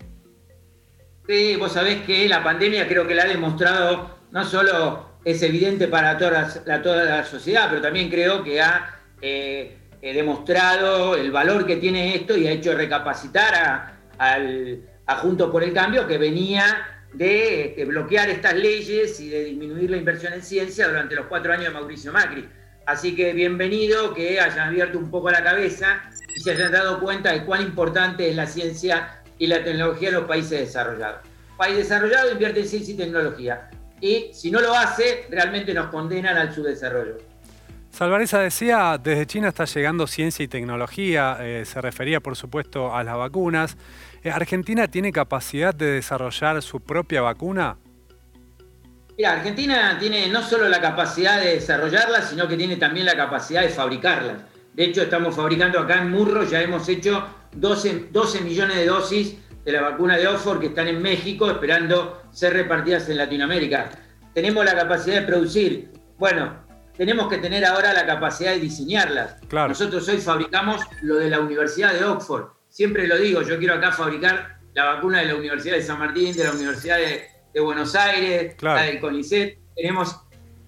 Vos 1.58 1.72
sabés 1.72 2.02
que 2.02 2.28
la 2.28 2.44
pandemia 2.44 2.86
creo 2.86 3.08
que 3.08 3.16
la 3.16 3.24
ha 3.24 3.28
demostrado, 3.28 4.18
no 4.32 4.44
solo 4.44 5.20
es 5.24 5.42
evidente 5.42 5.88
para 5.88 6.18
toda 6.18 6.52
la, 6.66 6.82
toda 6.82 7.06
la 7.06 7.24
sociedad, 7.24 7.68
pero 7.70 7.82
también 7.82 8.10
creo 8.10 8.44
que 8.44 8.62
ha 8.62 9.00
eh, 9.22 9.78
eh, 10.02 10.14
demostrado 10.14 11.16
el 11.16 11.32
valor 11.32 11.66
que 11.66 11.78
tiene 11.78 12.14
esto 12.14 12.36
y 12.36 12.46
ha 12.46 12.52
hecho 12.52 12.76
recapacitar 12.76 13.56
a, 13.56 14.00
al, 14.18 14.82
a 15.06 15.16
Juntos 15.16 15.50
por 15.50 15.64
el 15.64 15.72
Cambio 15.72 16.06
que 16.06 16.18
venía 16.18 17.06
de, 17.14 17.74
de, 17.78 17.86
bloquear 17.86 18.30
estas 18.30 18.56
leyes 18.56 19.18
y 19.22 19.30
de 19.30 19.46
disminuir 19.46 19.92
la 19.92 19.98
inversión 19.98 20.34
en 20.34 20.44
ciencia 20.44 20.90
durante 20.90 21.16
los 21.16 21.28
cuatro 21.28 21.54
años 21.54 21.68
de 21.68 21.72
Mauricio 21.72 22.12
Macri. 22.12 22.50
Así 22.86 23.16
que 23.16 23.32
bienvenido 23.32 24.14
que 24.14 24.42
hayan 24.42 24.68
abierto 24.68 25.00
un 25.00 25.10
poco 25.10 25.32
la 25.32 25.42
cabeza 25.42 26.02
y 26.36 26.42
se 26.42 26.52
hayan 26.52 26.74
dado 26.74 27.00
cuenta 27.00 27.32
de 27.32 27.46
cuán 27.46 27.62
importante 27.62 28.30
es 28.30 28.36
la 28.36 28.46
ciencia 28.46 29.23
y 29.38 29.48
la 29.48 29.64
tecnología 29.64 30.10
en 30.10 30.16
los 30.16 30.26
países 30.26 30.60
desarrollados. 30.60 31.22
País 31.58 31.78
desarrollado 31.78 32.32
invierte 32.32 32.62
en 32.62 32.68
ciencia 32.68 32.94
y 32.94 32.98
tecnología. 32.98 33.70
Y 34.02 34.30
si 34.34 34.52
no 34.52 34.60
lo 34.60 34.74
hace, 34.74 35.28
realmente 35.30 35.74
nos 35.74 35.88
condenan 35.88 36.38
al 36.38 36.54
subdesarrollo. 36.54 37.18
Salvareza 37.90 38.40
decía, 38.40 39.00
desde 39.02 39.28
China 39.28 39.50
está 39.50 39.66
llegando 39.66 40.08
ciencia 40.08 40.44
y 40.44 40.48
tecnología, 40.48 41.38
eh, 41.42 41.64
se 41.64 41.80
refería 41.80 42.20
por 42.20 42.36
supuesto 42.36 42.94
a 42.94 43.04
las 43.04 43.16
vacunas. 43.16 43.78
Eh, 44.24 44.32
¿Argentina 44.32 44.88
tiene 44.88 45.12
capacidad 45.12 45.76
de 45.76 45.92
desarrollar 45.92 46.62
su 46.64 46.82
propia 46.82 47.22
vacuna? 47.22 47.78
Mira, 49.16 49.34
Argentina 49.34 49.96
tiene 50.00 50.28
no 50.28 50.42
solo 50.42 50.68
la 50.70 50.82
capacidad 50.82 51.40
de 51.40 51.54
desarrollarlas, 51.54 52.30
sino 52.30 52.48
que 52.48 52.58
tiene 52.58 52.78
también 52.78 53.06
la 53.06 53.16
capacidad 53.16 53.62
de 53.62 53.70
fabricarlas. 53.70 54.38
De 54.74 54.86
hecho, 54.86 55.04
estamos 55.04 55.36
fabricando 55.36 55.80
acá 55.80 56.02
en 56.02 56.10
Murro, 56.10 56.44
ya 56.44 56.62
hemos 56.62 56.90
hecho 56.90 57.28
12, 57.56 58.08
12 58.12 58.42
millones 58.42 58.78
de 58.78 58.86
dosis 58.88 59.38
de 59.64 59.72
la 59.72 59.82
vacuna 59.82 60.18
de 60.18 60.28
Oxford 60.28 60.60
que 60.60 60.68
están 60.68 60.88
en 60.88 61.02
México 61.02 61.50
esperando 61.50 62.24
ser 62.32 62.54
repartidas 62.54 63.08
en 63.10 63.18
Latinoamérica. 63.18 63.92
Tenemos 64.34 64.66
la 64.66 64.76
capacidad 64.76 65.22
de 65.22 65.28
producir. 65.28 65.92
Bueno, 66.18 66.66
tenemos 66.98 67.28
que 67.28 67.38
tener 67.38 67.64
ahora 67.66 67.94
la 67.94 68.06
capacidad 68.06 68.52
de 68.52 68.60
diseñarlas. 68.60 69.38
Nosotros 69.52 70.08
hoy 70.10 70.18
fabricamos 70.18 70.82
lo 71.02 71.16
de 71.16 71.30
la 71.30 71.40
Universidad 71.40 71.94
de 71.94 72.04
Oxford. 72.06 72.48
Siempre 72.68 73.08
lo 73.08 73.18
digo, 73.18 73.44
yo 73.44 73.60
quiero 73.60 73.76
acá 73.76 73.92
fabricar 73.92 74.58
la 74.74 74.86
vacuna 74.86 75.20
de 75.20 75.28
la 75.28 75.36
Universidad 75.36 75.76
de 75.76 75.84
San 75.84 76.00
Martín, 76.00 76.36
de 76.36 76.46
la 76.46 76.52
Universidad 76.52 76.98
de, 76.98 77.62
Buenos 77.62 77.94
Aires, 77.94 78.56
la 78.62 78.82
del 78.82 79.00
CONICET. 79.00 79.60
Queremos 79.76 80.20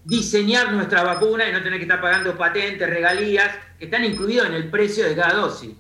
diseñar 0.06 0.72
nuestra 0.72 1.04
vacuna 1.04 1.50
y 1.50 1.52
no 1.52 1.62
tener 1.62 1.80
que 1.80 1.86
estar 1.86 2.00
pagando 2.00 2.38
patentes, 2.38 2.88
regalías, 2.90 3.52
que 3.78 3.86
están 3.86 4.06
incluidos 4.06 4.48
en 4.48 4.54
el 4.54 4.70
precio 4.70 5.08
de 5.08 5.16
cada 5.16 5.34
dosis. 5.34 5.72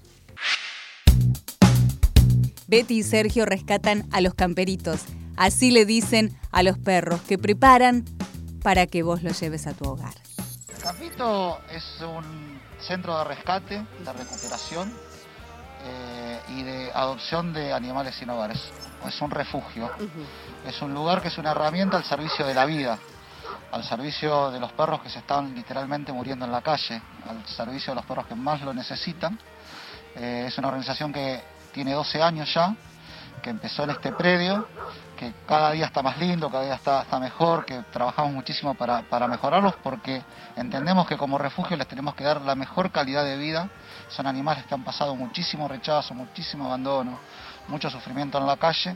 Betty 2.67 2.97
y 2.97 3.03
Sergio 3.03 3.45
rescatan 3.45 4.07
a 4.11 4.21
los 4.21 4.33
camperitos. 4.33 5.05
Así 5.38 5.69
le 5.69 5.85
dicen 5.85 6.35
a 6.51 6.63
los 6.63 6.79
perros 6.79 7.21
que 7.21 7.38
preparan 7.38 8.03
para 8.63 8.88
que 8.88 9.03
vos 9.03 9.21
los 9.21 9.39
lleves 9.39 9.67
a 9.67 9.73
tu 9.73 9.85
hogar. 9.88 10.13
Campito 10.81 11.59
es 11.71 11.83
un 12.01 12.59
centro 12.79 13.17
de 13.19 13.23
rescate, 13.25 13.75
de 13.75 14.13
recuperación 14.13 14.91
eh, 15.83 16.39
y 16.49 16.63
de 16.63 16.91
adopción 16.91 17.53
de 17.53 17.73
animales 17.73 18.15
sin 18.15 18.29
hogares. 18.29 18.59
Es 19.07 19.21
un 19.21 19.29
refugio. 19.29 19.91
Es 20.67 20.81
un 20.81 20.93
lugar 20.93 21.21
que 21.21 21.27
es 21.27 21.38
una 21.38 21.51
herramienta 21.51 21.97
al 21.97 22.03
servicio 22.03 22.45
de 22.45 22.55
la 22.55 22.65
vida, 22.65 22.97
al 23.71 23.83
servicio 23.83 24.51
de 24.51 24.59
los 24.59 24.71
perros 24.73 25.01
que 25.01 25.09
se 25.09 25.19
están 25.19 25.53
literalmente 25.53 26.11
muriendo 26.11 26.45
en 26.45 26.51
la 26.51 26.61
calle, 26.61 27.01
al 27.27 27.45
servicio 27.45 27.91
de 27.91 27.95
los 27.95 28.05
perros 28.05 28.27
que 28.27 28.35
más 28.35 28.61
lo 28.61 28.73
necesitan. 28.73 29.37
Eh, 30.15 30.45
es 30.47 30.57
una 30.57 30.69
organización 30.69 31.11
que 31.11 31.43
tiene 31.73 31.93
12 31.93 32.21
años 32.21 32.53
ya, 32.53 32.75
que 33.41 33.49
empezó 33.49 33.83
en 33.83 33.91
este 33.91 34.11
predio, 34.13 34.67
que 35.17 35.33
cada 35.47 35.71
día 35.71 35.85
está 35.85 36.01
más 36.01 36.17
lindo, 36.17 36.49
cada 36.49 36.63
día 36.63 36.75
está, 36.75 37.01
está 37.01 37.19
mejor, 37.19 37.65
que 37.65 37.81
trabajamos 37.91 38.33
muchísimo 38.33 38.73
para, 38.75 39.01
para 39.03 39.27
mejorarlos 39.27 39.75
porque 39.83 40.21
entendemos 40.55 41.07
que 41.07 41.17
como 41.17 41.37
refugio 41.37 41.77
les 41.77 41.87
tenemos 41.87 42.15
que 42.15 42.23
dar 42.23 42.41
la 42.41 42.55
mejor 42.55 42.91
calidad 42.91 43.23
de 43.23 43.37
vida. 43.37 43.69
Son 44.09 44.27
animales 44.27 44.65
que 44.65 44.73
han 44.73 44.83
pasado 44.83 45.15
muchísimo 45.15 45.67
rechazo, 45.67 46.13
muchísimo 46.13 46.65
abandono, 46.65 47.19
mucho 47.67 47.89
sufrimiento 47.89 48.37
en 48.37 48.47
la 48.47 48.57
calle 48.57 48.95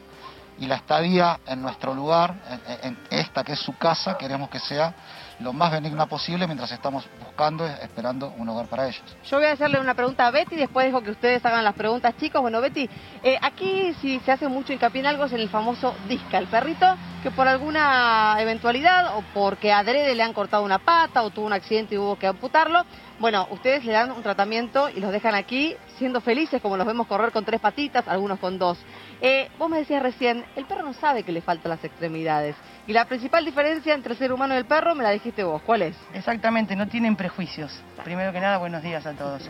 y 0.59 0.65
la 0.65 0.75
estadía 0.75 1.39
en 1.47 1.61
nuestro 1.61 1.93
lugar, 1.93 2.35
en, 2.83 2.97
esta 3.09 3.43
que 3.43 3.53
es 3.53 3.59
su 3.59 3.77
casa, 3.77 4.17
queremos 4.17 4.49
que 4.49 4.59
sea 4.59 4.93
lo 5.39 5.53
más 5.53 5.71
benigna 5.71 6.05
posible 6.05 6.45
mientras 6.47 6.69
estamos 6.71 7.07
buscando, 7.23 7.65
esperando 7.65 8.33
un 8.37 8.49
hogar 8.49 8.67
para 8.67 8.87
ellos. 8.87 9.01
Yo 9.29 9.37
voy 9.37 9.45
a 9.45 9.53
hacerle 9.53 9.79
una 9.79 9.93
pregunta 9.93 10.27
a 10.27 10.31
Betty, 10.31 10.57
después 10.57 10.85
dejo 10.85 11.01
que 11.01 11.11
ustedes 11.11 11.45
hagan 11.45 11.63
las 11.63 11.75
preguntas, 11.75 12.15
chicos. 12.17 12.41
Bueno, 12.41 12.59
Betty, 12.59 12.89
eh, 13.23 13.37
aquí 13.41 13.95
si 14.01 14.19
se 14.19 14.33
hace 14.33 14.49
mucho 14.49 14.73
hincapié 14.73 14.99
en 14.99 15.07
algo 15.07 15.25
es 15.25 15.31
en 15.31 15.39
el 15.39 15.49
famoso 15.49 15.95
disca. 16.09 16.37
El 16.37 16.47
perrito 16.47 16.85
que 17.21 17.31
por 17.31 17.47
alguna 17.47 18.37
eventualidad 18.39 19.17
o 19.17 19.23
porque 19.33 19.73
adrede 19.73 20.15
le 20.15 20.23
han 20.23 20.33
cortado 20.33 20.63
una 20.63 20.79
pata 20.79 21.21
o 21.23 21.29
tuvo 21.29 21.45
un 21.45 21.53
accidente 21.53 21.95
y 21.95 21.97
hubo 21.97 22.17
que 22.17 22.27
amputarlo, 22.27 22.85
bueno, 23.19 23.47
ustedes 23.51 23.83
le 23.83 23.91
dan 23.91 24.11
un 24.11 24.23
tratamiento 24.23 24.89
y 24.89 25.01
los 25.01 25.11
dejan 25.11 25.35
aquí 25.35 25.75
siendo 25.97 26.21
felices, 26.21 26.61
como 26.61 26.77
los 26.77 26.87
vemos 26.87 27.07
correr 27.07 27.31
con 27.31 27.43
tres 27.43 27.59
patitas, 27.59 28.07
algunos 28.07 28.39
con 28.39 28.57
dos. 28.57 28.77
Eh, 29.21 29.49
vos 29.57 29.69
me 29.69 29.79
decías 29.79 30.01
recién, 30.01 30.45
el 30.55 30.65
perro 30.65 30.83
no 30.83 30.93
sabe 30.93 31.23
que 31.23 31.33
le 31.33 31.41
faltan 31.41 31.71
las 31.71 31.83
extremidades. 31.83 32.55
Y 32.87 32.93
la 32.93 33.05
principal 33.05 33.43
diferencia 33.43 33.93
entre 33.93 34.13
el 34.13 34.17
ser 34.17 34.31
humano 34.31 34.53
y 34.53 34.57
el 34.57 34.65
perro 34.65 34.95
me 34.95 35.03
la 35.03 35.09
dijiste 35.09 35.43
vos. 35.43 35.61
¿Cuál 35.63 35.81
es? 35.81 35.97
Exactamente, 36.13 36.75
no 36.77 36.87
tienen 36.87 37.17
prejuicios. 37.17 37.81
Primero 38.05 38.31
que 38.31 38.39
nada, 38.39 38.57
buenos 38.57 38.81
días 38.81 39.05
a 39.05 39.13
todos. 39.13 39.41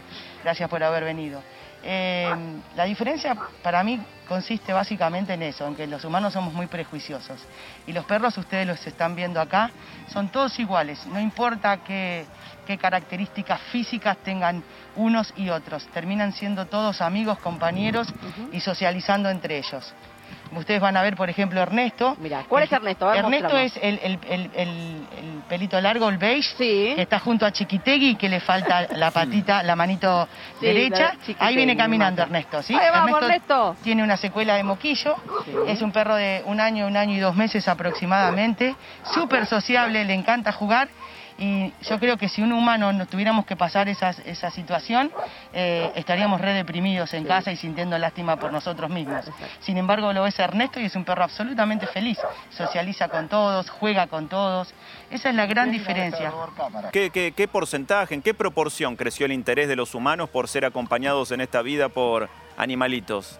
Gracias 0.43 0.67
por 0.69 0.83
haber 0.83 1.03
venido. 1.03 1.43
Eh, 1.83 2.35
la 2.75 2.83
diferencia 2.85 3.37
para 3.63 3.83
mí 3.83 3.99
consiste 4.27 4.71
básicamente 4.73 5.33
en 5.33 5.43
eso, 5.43 5.65
en 5.67 5.75
que 5.75 5.87
los 5.87 6.03
humanos 6.05 6.33
somos 6.33 6.53
muy 6.53 6.67
prejuiciosos. 6.67 7.39
Y 7.87 7.93
los 7.93 8.05
perros, 8.05 8.37
ustedes 8.37 8.67
los 8.67 8.85
están 8.85 9.15
viendo 9.15 9.41
acá, 9.41 9.71
son 10.13 10.29
todos 10.29 10.57
iguales. 10.59 11.05
No 11.07 11.19
importa 11.19 11.77
qué, 11.83 12.25
qué 12.67 12.77
características 12.77 13.59
físicas 13.71 14.17
tengan 14.23 14.63
unos 14.95 15.33
y 15.35 15.49
otros. 15.49 15.87
Terminan 15.87 16.33
siendo 16.33 16.67
todos 16.67 17.01
amigos, 17.01 17.39
compañeros 17.39 18.13
y 18.51 18.59
socializando 18.59 19.29
entre 19.29 19.57
ellos. 19.57 19.93
Ustedes 20.51 20.81
van 20.81 20.97
a 20.97 21.01
ver, 21.01 21.15
por 21.15 21.29
ejemplo, 21.29 21.61
Ernesto. 21.61 22.15
Mira, 22.19 22.43
¿cuál 22.47 22.63
es 22.63 22.71
Ernesto? 22.71 23.07
Ver, 23.07 23.17
Ernesto 23.19 23.57
es 23.57 23.77
el, 23.77 23.99
el- 24.03 24.19
el- 24.29 24.51
el- 24.55 25.07
el 25.17 25.41
pelito 25.47 25.79
largo, 25.79 26.09
el 26.09 26.17
beige, 26.17 26.55
que 26.95 27.01
está 27.01 27.19
junto 27.19 27.45
a 27.45 27.51
Chiquitegui, 27.51 28.15
que 28.15 28.29
le 28.29 28.39
falta 28.39 28.87
la 28.95 29.11
patita, 29.11 29.61
la 29.63 29.75
manito 29.75 30.27
Sí, 30.59 30.65
derecha. 30.65 31.13
la 31.39 31.45
Ahí 31.47 31.55
viene 31.55 31.77
caminando. 31.77 32.21
Ernesto, 32.23 32.61
¿sí? 32.63 32.73
Ahí 32.73 32.87
vamos, 32.91 33.21
Ernesto. 33.21 33.75
Tiene 33.83 34.03
una 34.03 34.17
secuela 34.17 34.55
de 34.55 34.63
moquillo. 34.63 35.15
Es 35.67 35.81
un 35.81 35.91
perro 35.91 36.15
de 36.15 36.41
un 36.45 36.59
año, 36.59 36.87
un 36.87 36.97
año 36.97 37.15
y 37.15 37.19
dos 37.19 37.35
meses 37.35 37.67
aproximadamente. 37.67 38.75
Súper 39.13 39.45
sociable, 39.45 40.03
le 40.05 40.13
encanta 40.13 40.51
jugar. 40.51 40.89
Y 41.41 41.73
yo 41.83 41.97
creo 41.99 42.17
que 42.17 42.27
si 42.27 42.41
un 42.41 42.51
humano 42.51 42.91
no 42.91 43.05
tuviéramos 43.05 43.45
que 43.45 43.55
pasar 43.55 43.87
esas- 43.87 44.19
esa 44.19 44.51
situación, 44.51 45.09
eh, 45.53 45.89
estaríamos 45.95 46.41
re 46.41 46.51
deprimidos 46.51 47.13
en 47.13 47.23
casa 47.23 47.49
y 47.49 47.55
sintiendo 47.55 47.97
lástima 47.97 48.35
por 48.35 48.51
nosotros 48.51 48.89
mismos. 48.89 49.23
Sin 49.61 49.77
embargo, 49.77 50.11
lo 50.11 50.23
ves 50.23 50.37
a 50.41 50.43
Ernesto 50.43 50.81
y 50.81 50.85
es 50.85 50.95
un 50.97 51.05
perro 51.05 51.23
absolutamente 51.23 51.87
feliz. 51.87 52.19
Socializa 52.49 53.07
con 53.07 53.29
todos, 53.29 53.69
juega 53.69 54.07
con 54.07 54.27
todos. 54.27 54.73
Esa 55.09 55.29
es 55.29 55.35
la 55.35 55.45
gran 55.45 55.71
diferencia. 55.71 56.29
¿Qué, 56.91 57.09
qué, 57.09 57.31
qué 57.31 57.47
porcentaje, 57.47 58.13
en 58.15 58.21
qué 58.21 58.33
proporción 58.33 58.97
creció 58.97 59.25
el 59.25 59.31
interés 59.31 59.69
de 59.69 59.77
los 59.77 59.95
humanos 59.95 60.27
por 60.29 60.49
ser 60.49 60.65
acompañados 60.65 61.31
en 61.31 61.39
esta 61.39 61.61
vida 61.61 61.87
por 61.87 62.27
animalitos? 62.57 63.39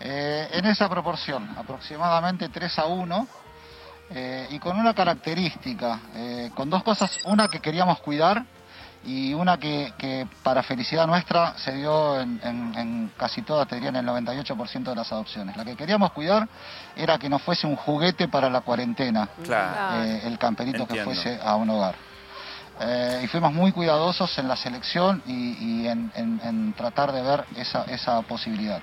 Eh, 0.00 0.48
en 0.52 0.66
esa 0.66 0.88
proporción, 0.88 1.48
aproximadamente 1.56 2.48
3 2.48 2.78
a 2.80 2.86
1, 2.86 3.26
eh, 4.14 4.46
y 4.50 4.58
con 4.58 4.78
una 4.78 4.94
característica, 4.94 5.98
eh, 6.14 6.50
con 6.54 6.68
dos 6.70 6.82
cosas, 6.82 7.18
una 7.24 7.48
que 7.48 7.60
queríamos 7.60 7.98
cuidar 8.00 8.44
y 9.04 9.34
una 9.34 9.58
que, 9.58 9.92
que 9.98 10.28
para 10.44 10.62
felicidad 10.62 11.06
nuestra 11.08 11.54
se 11.58 11.72
dio 11.72 12.20
en, 12.20 12.40
en- 12.44 12.74
en 12.76 13.12
casi 13.16 13.42
todas, 13.42 13.66
te 13.66 13.74
diría 13.74 13.88
en 13.90 13.96
el 13.96 14.06
98% 14.06 14.82
de 14.84 14.94
las 14.94 15.10
adopciones. 15.10 15.56
La 15.56 15.64
que 15.64 15.74
queríamos 15.74 16.12
cuidar 16.12 16.46
era 16.94 17.18
que 17.18 17.28
no 17.28 17.38
fuese 17.40 17.66
un 17.66 17.74
juguete 17.74 18.28
para 18.28 18.48
la 18.48 18.60
cuarentena, 18.60 19.28
Claro. 19.42 20.04
eh, 20.04 20.22
el 20.24 20.38
camperito 20.38 20.82
Entiendo. 20.82 20.94
que 21.10 21.14
fuese 21.14 21.40
a 21.44 21.56
un 21.56 21.70
hogar. 21.70 21.96
Eh, 22.80 23.20
y 23.24 23.26
fuimos 23.26 23.52
muy 23.52 23.70
cuidadosos 23.72 24.36
en 24.38 24.48
la 24.48 24.56
selección 24.56 25.22
y, 25.26 25.82
y 25.82 25.88
en, 25.88 26.10
en- 26.14 26.40
en 26.44 26.72
tratar 26.72 27.12
de 27.12 27.22
ver 27.22 27.44
esa, 27.56 27.84
esa 27.84 28.20
posibilidad. 28.22 28.80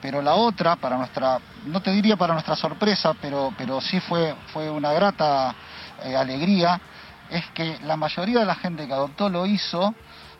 Pero 0.00 0.22
la 0.22 0.34
otra, 0.34 0.76
para 0.76 0.96
nuestra, 0.96 1.38
no 1.64 1.80
te 1.80 1.90
diría 1.90 2.16
para 2.16 2.34
nuestra 2.34 2.56
sorpresa, 2.56 3.14
pero, 3.20 3.52
pero 3.56 3.80
sí 3.80 4.00
fue, 4.00 4.34
fue 4.52 4.70
una 4.70 4.92
grata 4.92 5.54
eh, 6.04 6.16
alegría, 6.16 6.80
es 7.30 7.44
que 7.50 7.78
la 7.82 7.96
mayoría 7.96 8.40
de 8.40 8.44
la 8.44 8.54
gente 8.54 8.86
que 8.86 8.92
adoptó 8.92 9.28
lo 9.28 9.46
hizo 9.46 9.94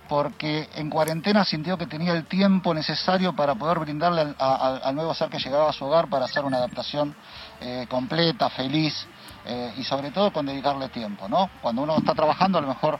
porque 0.09 0.69
en 0.77 0.89
cuarentena 0.89 1.45
sintió 1.45 1.77
que 1.77 1.87
tenía 1.87 2.13
el 2.13 2.27
tiempo 2.27 2.73
necesario 2.73 3.35
para 3.35 3.57
poder 3.57 3.81
brindarle 3.81 4.35
al, 4.39 4.95
nuevo 4.95 5.13
ser 5.15 5.29
que 5.29 5.39
llegaba 5.39 5.71
a 5.71 5.73
su 5.73 5.85
hogar 5.85 6.09
para 6.09 6.27
hacer 6.27 6.45
una 6.45 6.59
adaptación 6.59 7.15
eh, 7.61 7.87
completa, 7.89 8.49
feliz 8.51 9.07
eh, 9.47 9.73
y 9.77 9.85
sobre 9.85 10.11
todo 10.11 10.33
con 10.33 10.47
dedicarle 10.47 10.89
tiempo, 10.89 11.29
¿no? 11.29 11.49
Cuando 11.63 11.83
uno 11.83 11.97
está 11.99 12.15
trabajando 12.15 12.59
a 12.59 12.61
lo 12.61 12.69
mejor 12.69 12.99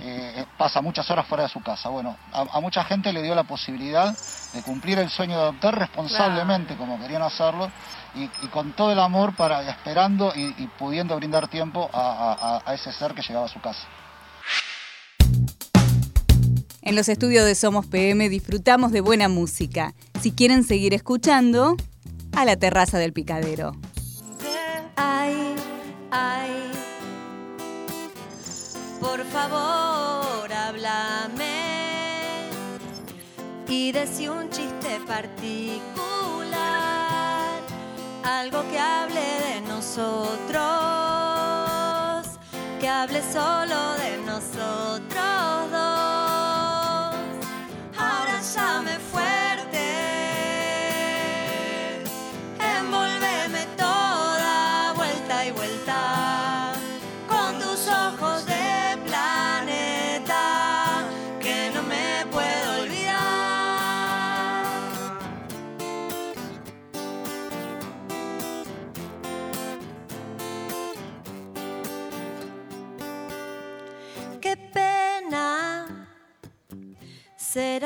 eh, 0.00 0.44
pasa 0.58 0.82
muchas 0.82 1.10
horas 1.10 1.26
fuera 1.26 1.44
de 1.44 1.48
su 1.48 1.60
casa. 1.62 1.88
Bueno, 1.88 2.16
a, 2.32 2.42
a 2.52 2.60
mucha 2.60 2.84
gente 2.84 3.12
le 3.12 3.22
dio 3.22 3.34
la 3.34 3.44
posibilidad 3.44 4.14
de 4.52 4.62
cumplir 4.62 4.98
el 4.98 5.08
sueño 5.08 5.36
de 5.36 5.42
adoptar 5.42 5.78
responsablemente 5.78 6.76
como 6.76 6.98
querían 7.00 7.22
hacerlo 7.22 7.70
y, 8.14 8.24
y 8.24 8.48
con 8.52 8.72
todo 8.72 8.92
el 8.92 8.98
amor 8.98 9.34
para 9.36 9.62
esperando 9.70 10.32
y, 10.36 10.54
y 10.62 10.66
pudiendo 10.78 11.16
brindar 11.16 11.48
tiempo 11.48 11.88
a- 11.92 11.98
a- 11.98 12.56
a- 12.56 12.62
a 12.70 12.74
ese 12.74 12.92
ser 12.92 13.14
que 13.14 13.22
llegaba 13.22 13.46
a 13.46 13.48
su 13.48 13.60
casa. 13.60 13.86
En 16.82 16.94
los 16.94 17.08
estudios 17.08 17.44
de 17.44 17.54
Somos 17.56 17.86
PM 17.86 18.28
disfrutamos 18.28 18.92
de 18.92 19.00
buena 19.00 19.28
música. 19.28 19.92
Si 20.20 20.30
quieren 20.32 20.62
seguir 20.62 20.94
escuchando, 20.94 21.74
a 22.36 22.44
la 22.44 22.56
terraza 22.56 22.98
del 22.98 23.12
picadero. 23.12 23.72
Por 29.06 29.24
favor, 29.26 30.52
háblame. 30.52 31.64
Y 33.68 33.92
decí 33.92 34.28
un 34.28 34.50
chiste 34.50 35.00
particular, 35.06 36.50
algo 38.24 38.62
que 38.70 38.78
hable 38.78 39.20
de 39.20 39.60
nosotros, 39.62 40.56
que 42.80 42.88
hable 42.88 43.22
solo 43.32 43.94
de 43.94 44.18
nosotros 44.26 44.55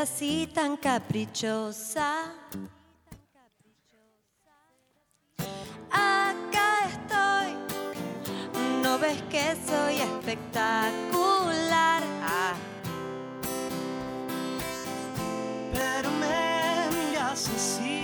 así 0.01 0.47
tan 0.47 0.79
caprichosa. 0.79 2.33
Acá 5.91 6.89
estoy, 6.89 7.55
no 8.83 8.99
ves 8.99 9.21
que 9.31 9.55
soy 9.67 9.97
espectacular. 9.97 12.03
Ah. 12.23 12.55
Pero 15.75 16.11
me 16.23 16.89
miras 16.97 17.47
así 17.49 18.03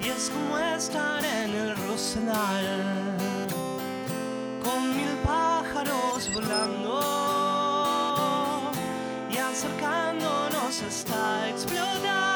y 0.00 0.08
es 0.08 0.30
como 0.30 0.58
estar 0.58 1.24
en 1.24 1.50
el 1.50 1.76
rosal 1.88 3.16
con 4.62 4.96
mil 4.96 5.16
pájaros 5.24 6.32
volando 6.32 7.35
acercándonos 9.56 10.82
hasta 10.82 11.48
explotar. 11.48 12.35